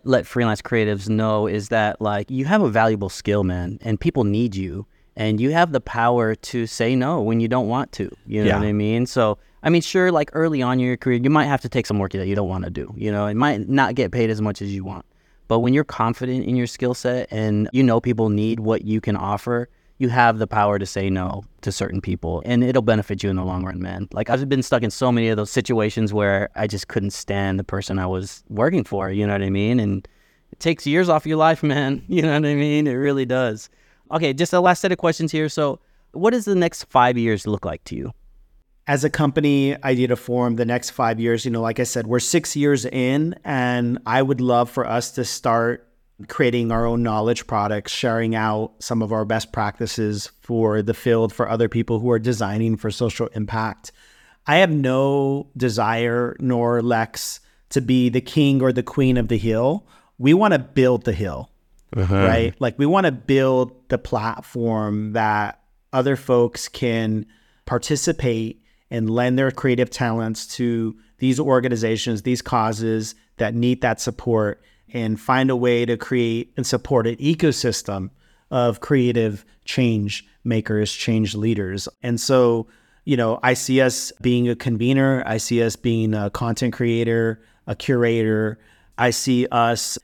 [0.04, 4.26] let freelance creatives know is that like you have a valuable skill, man, and people
[4.26, 4.86] need you
[5.16, 8.10] and you have the power to say no when you don't want to.
[8.26, 8.60] You know Yeah.
[8.60, 9.06] what I mean?
[9.06, 11.86] So, I mean, sure, like early on in your career, you might have to take
[11.86, 12.94] some work that you don't want to do.
[12.96, 15.06] You know, it might not get paid as much as you want.
[15.50, 19.02] But when you're confident in your skill set and you know people need what you
[19.02, 23.24] can offer, you have the power to say no to certain people and it'll benefit
[23.24, 24.08] you in the long run, man.
[24.14, 27.60] Like I've been stuck in so many of those situations where I just couldn't stand
[27.60, 29.80] the person I was working for, you know what I mean?
[29.80, 30.08] And
[30.52, 32.04] it takes years off your life, man.
[32.08, 32.86] You know what I mean?
[32.86, 33.70] It really does.
[34.12, 35.50] Okay, just a last set of questions here.
[35.50, 35.80] So,
[36.12, 38.14] what does the next five years look like to you?
[38.88, 42.56] As a company, Idea2Form, the next five years, you know, like I said, we're six
[42.56, 45.88] years in, and I would love for us to start
[46.28, 51.32] creating our own knowledge products, sharing out some of our best practices for the field
[51.32, 53.92] for other people who are designing for social impact.
[54.46, 59.38] I have no desire nor Lex to be the king or the queen of the
[59.38, 59.88] hill.
[60.18, 61.52] We want to build the hill,
[61.96, 62.16] uh-huh.
[62.16, 62.56] right?
[62.60, 65.62] Like we want to build the platform that
[65.94, 67.26] other folks can
[67.66, 74.62] participate and lend their creative talents to these organizations, these causes that need that support,
[74.92, 78.10] and find a way to create and support an ecosystem
[78.50, 81.88] of creative change makers, change leaders.
[82.02, 82.68] And so,
[83.06, 87.42] you know, I see us being a convener, I see us being a content creator,
[87.68, 88.60] a curator,
[88.98, 89.98] I see us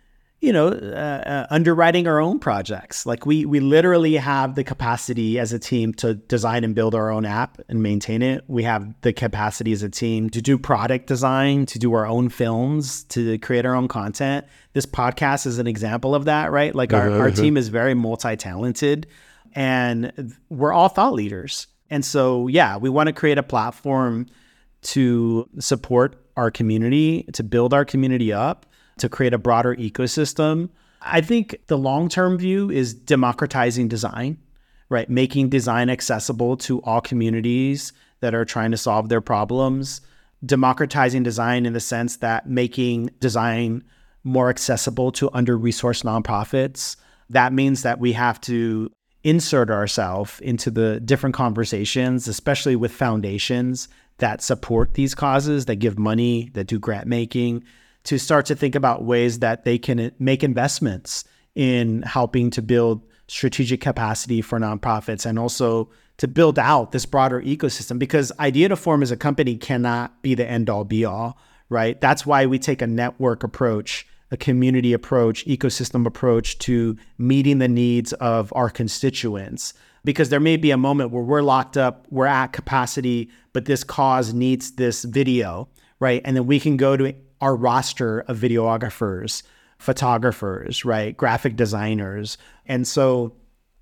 [0.46, 3.06] you know, uh, uh, underwriting our own projects.
[3.06, 7.10] Like we we literally have the capacity as a team to design and build our
[7.10, 8.44] own app and maintain it.
[8.48, 12.30] We have the capacity as a team to do product design, to do our own
[12.30, 14.46] films, to create our own content.
[14.74, 16.76] This podcast is an example of that, right?
[16.76, 19.08] Like our, our team is very multi-talented
[19.54, 21.68] and we're all thought leaders.
[21.90, 24.28] And so, yeah, we want to create a platform
[24.82, 28.66] to support our community, to build our community up,
[28.98, 30.70] to create a broader ecosystem.
[31.02, 34.38] I think the long term view is democratizing design,
[34.90, 35.10] right?
[35.10, 40.02] Making design accessible to all communities that are trying to solve their problems.
[40.46, 43.84] Democratizing design in the sense that making design
[44.24, 46.96] more accessible to under resourced nonprofits.
[47.30, 48.92] That means that we have to
[49.24, 53.88] insert ourselves into the different conversations, especially with foundations
[54.20, 57.64] that support these causes, that give money, that do grant making,
[58.06, 61.26] to start to think about ways that they can uh, make investments
[61.56, 67.42] in helping to build strategic capacity for nonprofits and also to build out this broader
[67.42, 68.00] ecosystem.
[68.00, 71.38] Because Idea2Form as a company cannot be the end all be all
[71.70, 72.00] right?
[72.00, 77.68] That's why we take a network approach a community approach ecosystem approach to meeting the
[77.68, 79.74] needs of our constituents.
[80.04, 83.84] Because there may be a moment where we're locked up we're at capacity but this
[83.84, 86.22] cause needs this video right?
[86.26, 89.44] And then we can go to our roster of videographers
[89.78, 93.36] photographers right graphic designers and so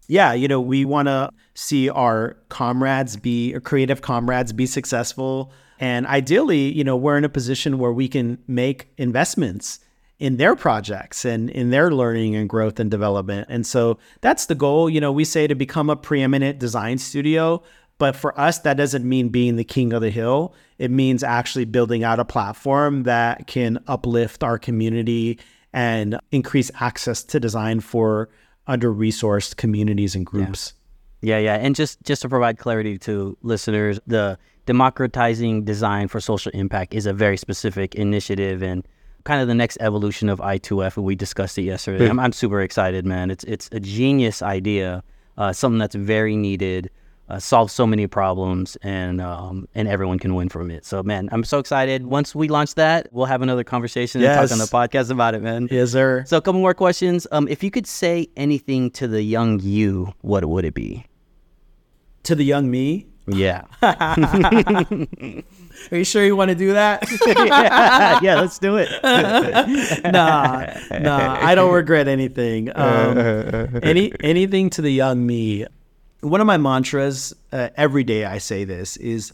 [0.08, 5.52] yeah, you know, we want to see our comrades be, or creative comrades be successful.
[5.80, 9.80] And ideally, you know, we're in a position where we can make investments
[10.20, 13.48] in their projects and in their learning and growth and development.
[13.50, 14.90] And so that's the goal.
[14.90, 17.64] You know, we say to become a preeminent design studio.
[18.04, 20.54] But for us, that doesn't mean being the king of the hill.
[20.78, 25.40] It means actually building out a platform that can uplift our community
[25.72, 28.28] and increase access to design for
[28.68, 30.74] under resourced communities and groups.
[31.22, 36.52] Yeah, yeah, and just just to provide clarity to listeners, the democratizing design for social
[36.54, 38.86] impact is a very specific initiative and
[39.24, 40.98] kind of the next evolution of I2F.
[41.02, 42.10] We discussed it yesterday.
[42.10, 43.32] I'm, I'm super excited, man.
[43.32, 45.06] It's it's a genius idea,
[45.38, 46.90] uh, something that's very needed,
[47.30, 50.86] uh, solves so many problems, and um, and everyone can win from it.
[50.86, 52.06] So, man, I'm so excited.
[52.06, 55.42] Once we launch that, we'll have another conversation and talk on the podcast about it,
[55.42, 55.68] man.
[55.72, 56.26] Yes, sir.
[56.28, 57.26] So, a couple more questions.
[57.32, 61.06] Um, if you could say anything to the young you, what would it be?
[62.24, 63.64] To the young me, Yeah.
[63.82, 64.86] are
[65.92, 67.04] you sure you want to do that?
[68.22, 68.90] yeah, let's do it.
[70.04, 70.66] nah,
[71.00, 72.70] nah, I don't regret anything.
[72.76, 73.18] Um,
[73.82, 75.66] any anything to the young me.
[76.24, 79.34] One of my mantras uh, every day I say this is,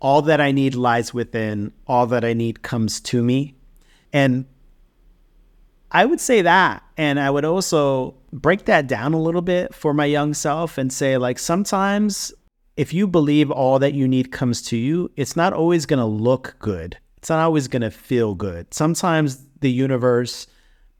[0.00, 1.72] "All that I need lies within.
[1.86, 3.56] All that I need comes to me,"
[4.12, 4.46] and
[5.94, 9.92] I would say that, and I would also break that down a little bit for
[9.92, 12.32] my young self and say, like, sometimes
[12.78, 16.06] if you believe all that you need comes to you, it's not always going to
[16.06, 16.96] look good.
[17.18, 18.72] It's not always going to feel good.
[18.72, 20.46] Sometimes the universe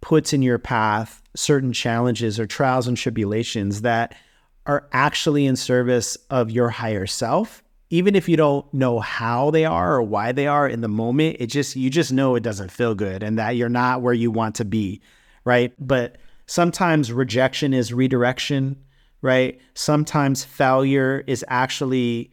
[0.02, 4.14] puts in your path certain challenges or trials and tribulations that
[4.66, 9.66] are actually in service of your higher self even if you don't know how they
[9.66, 12.70] are or why they are in the moment it just you just know it doesn't
[12.70, 15.00] feel good and that you're not where you want to be
[15.44, 15.72] right?
[15.78, 18.76] But sometimes rejection is redirection
[19.20, 19.60] right?
[19.74, 22.32] Sometimes failure is actually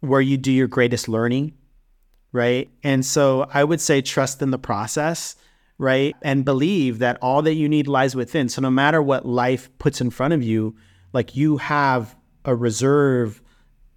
[0.00, 1.54] where you do your greatest learning
[2.32, 2.70] right?
[2.82, 5.36] And so i would say trust in the process
[5.76, 6.14] right?
[6.22, 8.48] And believe that all that you need lies within.
[8.48, 10.76] So no matter what life puts in front of you
[11.14, 12.14] like you have
[12.44, 13.40] a reserve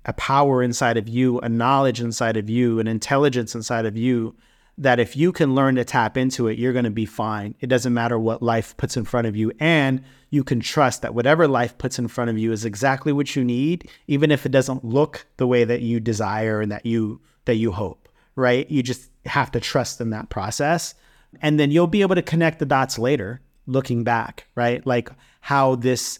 [0.07, 4.33] a power inside of you, a knowledge inside of you, an intelligence inside of you
[4.77, 7.55] that if you can learn to tap into it, you're going to be fine.
[7.59, 9.51] It doesn't matter what life puts in front of you.
[9.59, 13.35] And you can trust that whatever life puts in front of you is exactly what
[13.35, 17.19] you need, even if it doesn't look the way that you desire and that you
[17.45, 18.69] that you hope, right?
[18.69, 20.93] You just have to trust in that process.
[21.41, 24.85] And then you'll be able to connect the dots later, looking back, right?
[24.85, 25.09] Like
[25.41, 26.19] how this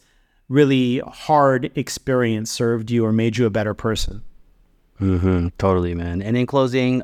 [0.50, 4.24] really hard experience served you or made you a better person.
[5.02, 6.22] Mm-hmm, totally, man.
[6.22, 7.04] And in closing,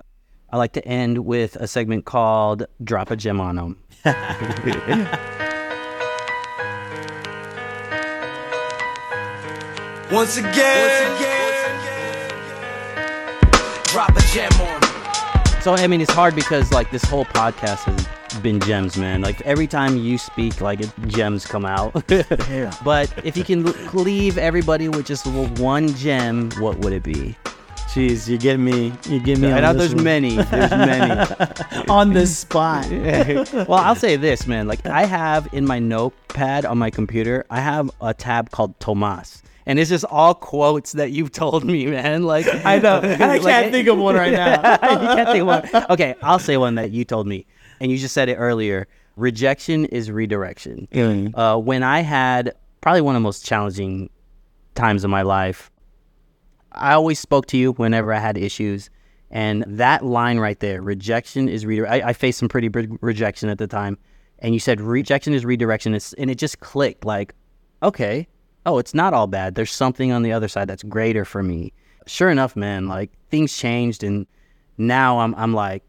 [0.52, 3.78] I like to end with a segment called Drop a Gem on Them.
[10.12, 12.30] Once again, Once again,
[13.86, 15.62] drop a gem on 'em.
[15.62, 18.08] So I mean, it's hard because like this whole podcast has
[18.42, 19.22] been gems, man.
[19.22, 21.94] Like every time you speak, like it, gems come out.
[22.84, 27.36] But if you can leave everybody with just one gem, what would it be?
[27.94, 28.92] Jeez, you get me.
[29.08, 29.52] You get me.
[29.52, 30.04] I know there's one.
[30.04, 30.36] many.
[30.36, 31.30] There's many.
[31.90, 32.90] on the spot.
[33.68, 34.68] well, I'll say this, man.
[34.68, 39.44] Like I have in my notepad on my computer, I have a tab called Tomas.
[39.68, 42.24] And it's just all quotes that you've told me, man.
[42.24, 42.98] Like I know.
[42.98, 44.56] I can't think of one right now.
[44.56, 45.70] you can't think of one.
[45.92, 47.46] Okay, I'll say one that you told me,
[47.84, 48.88] and you just said it earlier.
[49.18, 50.88] Rejection is redirection.
[51.36, 54.10] Uh, when I had probably one of the most challenging
[54.74, 55.70] times of my life,
[56.72, 58.90] I always spoke to you whenever I had issues,
[59.30, 62.06] and that line right there, rejection is redirection.
[62.06, 63.98] I, I faced some pretty big rejection at the time,
[64.40, 67.04] and you said rejection is redirection, it's, and it just clicked.
[67.04, 67.36] Like,
[67.84, 68.28] okay,
[68.66, 69.56] oh, it's not all bad.
[69.56, 71.74] There's something on the other side that's greater for me.
[72.08, 74.26] Sure enough, man, like things changed, and
[74.78, 75.84] now I'm I'm like,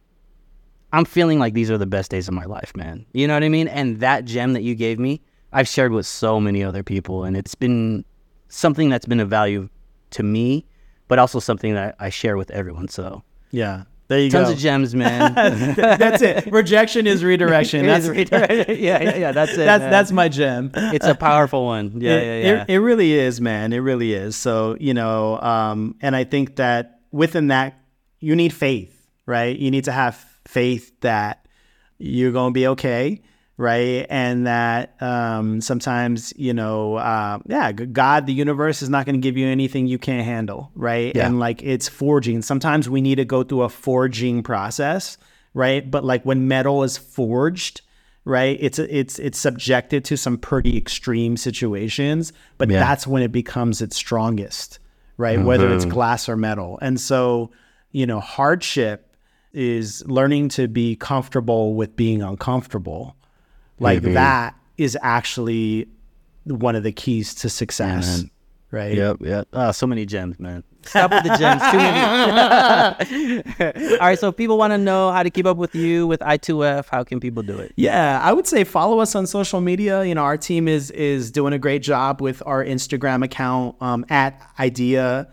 [0.94, 3.04] I'm feeling like these are the best days of my life, man.
[3.12, 3.66] You know what I mean?
[3.66, 5.20] And that gem that you gave me,
[5.52, 8.04] I've shared with so many other people, and it's been
[8.48, 9.68] something that's been of value
[10.10, 10.66] to me,
[11.08, 12.86] but also something that I share with everyone.
[12.88, 13.84] So Yeah.
[14.06, 14.50] There you tons go.
[14.50, 15.34] Tons of gems, man.
[15.74, 16.52] that's it.
[16.52, 17.86] Rejection is redirection.
[17.86, 18.66] That's redirection.
[18.78, 19.32] yeah, yeah, yeah.
[19.32, 19.64] That's it.
[19.64, 19.90] that's man.
[19.90, 20.70] that's my gem.
[20.74, 22.00] it's a powerful one.
[22.00, 22.62] Yeah, it, yeah, yeah.
[22.64, 23.72] It, it really is, man.
[23.72, 24.36] It really is.
[24.36, 27.80] So, you know, um, and I think that within that,
[28.20, 29.58] you need faith, right?
[29.58, 31.46] You need to have faith that
[31.98, 33.20] you're going to be okay,
[33.56, 34.06] right?
[34.08, 39.20] And that um, sometimes, you know, uh, yeah, God, the universe is not going to
[39.20, 41.14] give you anything you can't handle, right?
[41.14, 41.26] Yeah.
[41.26, 42.42] And like it's forging.
[42.42, 45.18] Sometimes we need to go through a forging process,
[45.54, 45.88] right?
[45.88, 47.80] But like when metal is forged,
[48.24, 48.56] right?
[48.60, 52.78] It's it's it's subjected to some pretty extreme situations, but Yeah.
[52.80, 54.78] that's when it becomes its strongest,
[55.16, 55.40] right?
[55.40, 56.78] Whether it's glass or metal.
[56.80, 57.50] And so,
[57.92, 59.13] you know, hardship
[59.54, 63.16] is learning to be comfortable with being uncomfortable.
[63.78, 65.88] Like that is actually
[66.44, 68.30] one of the keys to success, man.
[68.70, 68.94] right?
[68.94, 69.48] Yep, yep.
[69.52, 70.62] Oh, so many gems, man.
[70.86, 71.62] Stop with the gems.
[71.70, 73.96] Too many.
[73.98, 76.20] All right, so if people want to know how to keep up with you with
[76.20, 77.72] I2F, how can people do it?
[77.76, 80.04] Yeah, I would say follow us on social media.
[80.04, 84.04] You know, our team is is doing a great job with our Instagram account um,
[84.10, 85.28] at idea,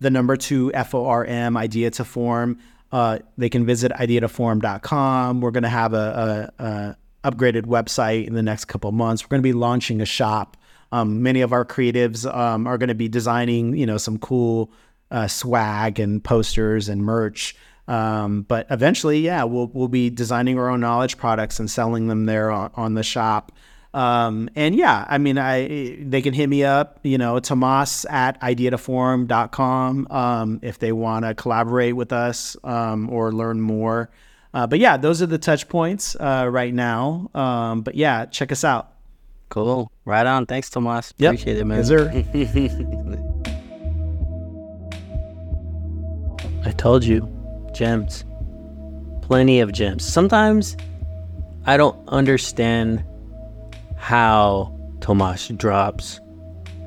[0.00, 2.58] the number two F O R M, Idea2Form.
[2.92, 5.40] Uh, they can visit idea2form.com.
[5.40, 9.24] We're going to have a, a, a upgraded website in the next couple months.
[9.24, 10.56] We're going to be launching a shop.
[10.92, 14.70] Um, many of our creatives um, are going to be designing, you know, some cool
[15.10, 17.56] uh, swag and posters and merch.
[17.88, 22.26] Um, but eventually, yeah, we'll we'll be designing our own knowledge products and selling them
[22.26, 23.52] there on, on the shop.
[23.94, 28.40] Um, and yeah, I mean, I they can hit me up, you know, Tomas at
[28.40, 34.10] idea2form.com um, if they want to collaborate with us um, or learn more.
[34.54, 37.30] Uh, but yeah, those are the touch points uh, right now.
[37.34, 38.92] Um, but yeah, check us out.
[39.48, 39.92] Cool.
[40.06, 40.46] Right on.
[40.46, 41.12] Thanks, Tomas.
[41.18, 41.34] Yep.
[41.34, 41.78] Appreciate it, man.
[41.78, 42.08] Yes, sir.
[46.64, 47.28] I told you,
[47.74, 48.24] gems.
[49.20, 50.04] Plenty of gems.
[50.06, 50.76] Sometimes
[51.66, 53.04] I don't understand
[54.02, 56.20] how Tomas drops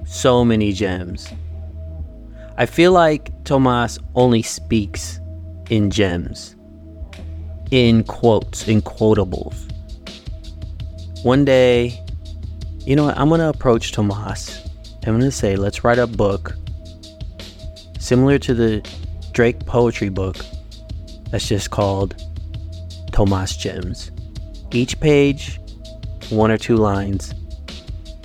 [0.05, 1.31] so many gems.
[2.57, 5.21] I feel like Tomas only speaks
[5.69, 6.57] in gems,
[7.71, 9.55] in quotes, in quotables.
[11.23, 12.03] one day,
[12.81, 13.17] you know what?
[13.17, 14.61] I'm going to approach Tomas.
[15.07, 16.57] I'm going to say, let's write a book
[17.97, 18.85] similar to the
[19.31, 20.35] Drake poetry book
[21.31, 22.21] that's just called
[23.13, 24.11] Tomas Gems.
[24.71, 25.61] Each page,
[26.29, 27.33] one or two lines,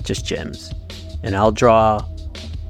[0.03, 0.73] just gems.
[1.23, 2.05] And I'll draw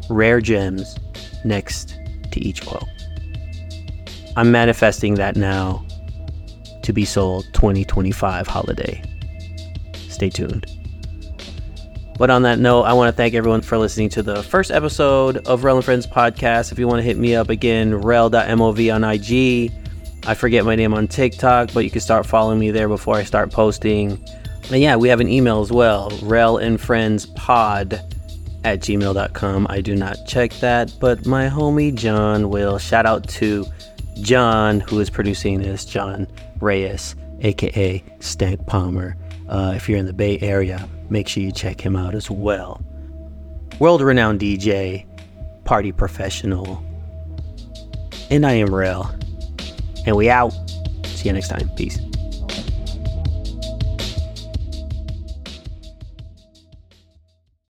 [0.10, 0.98] rare gems
[1.45, 1.95] next
[2.32, 2.88] to each quote.
[4.36, 5.86] I'm manifesting that now
[6.84, 9.03] to be sold 2025 holiday.
[10.10, 10.66] Stay tuned.
[12.18, 15.38] But on that note, I want to thank everyone for listening to the first episode
[15.48, 16.72] of Rel and Friends podcast.
[16.72, 19.72] If you want to hit me up again, rel.mov on IG.
[20.28, 23.24] I forget my name on TikTok, but you can start following me there before I
[23.24, 24.24] start posting.
[24.72, 27.93] And yeah, we have an email as well, rel and friends pod
[28.64, 29.68] at gmail.com.
[29.69, 32.77] I do not check that, but my homie Jon will.
[32.77, 33.65] Shout out to
[34.22, 36.26] Jon, who is producing this, Jon
[36.61, 39.18] Reyes, aka Stank Palmer.
[39.49, 42.81] Uh, if you're in the Bay Area, make sure you check him out as well.
[43.80, 45.06] World renowned DJ,
[45.65, 46.81] party professional,
[48.30, 49.14] and I am Rel.
[50.06, 50.53] And we out.
[51.06, 51.69] See you next time.
[51.76, 51.99] Peace.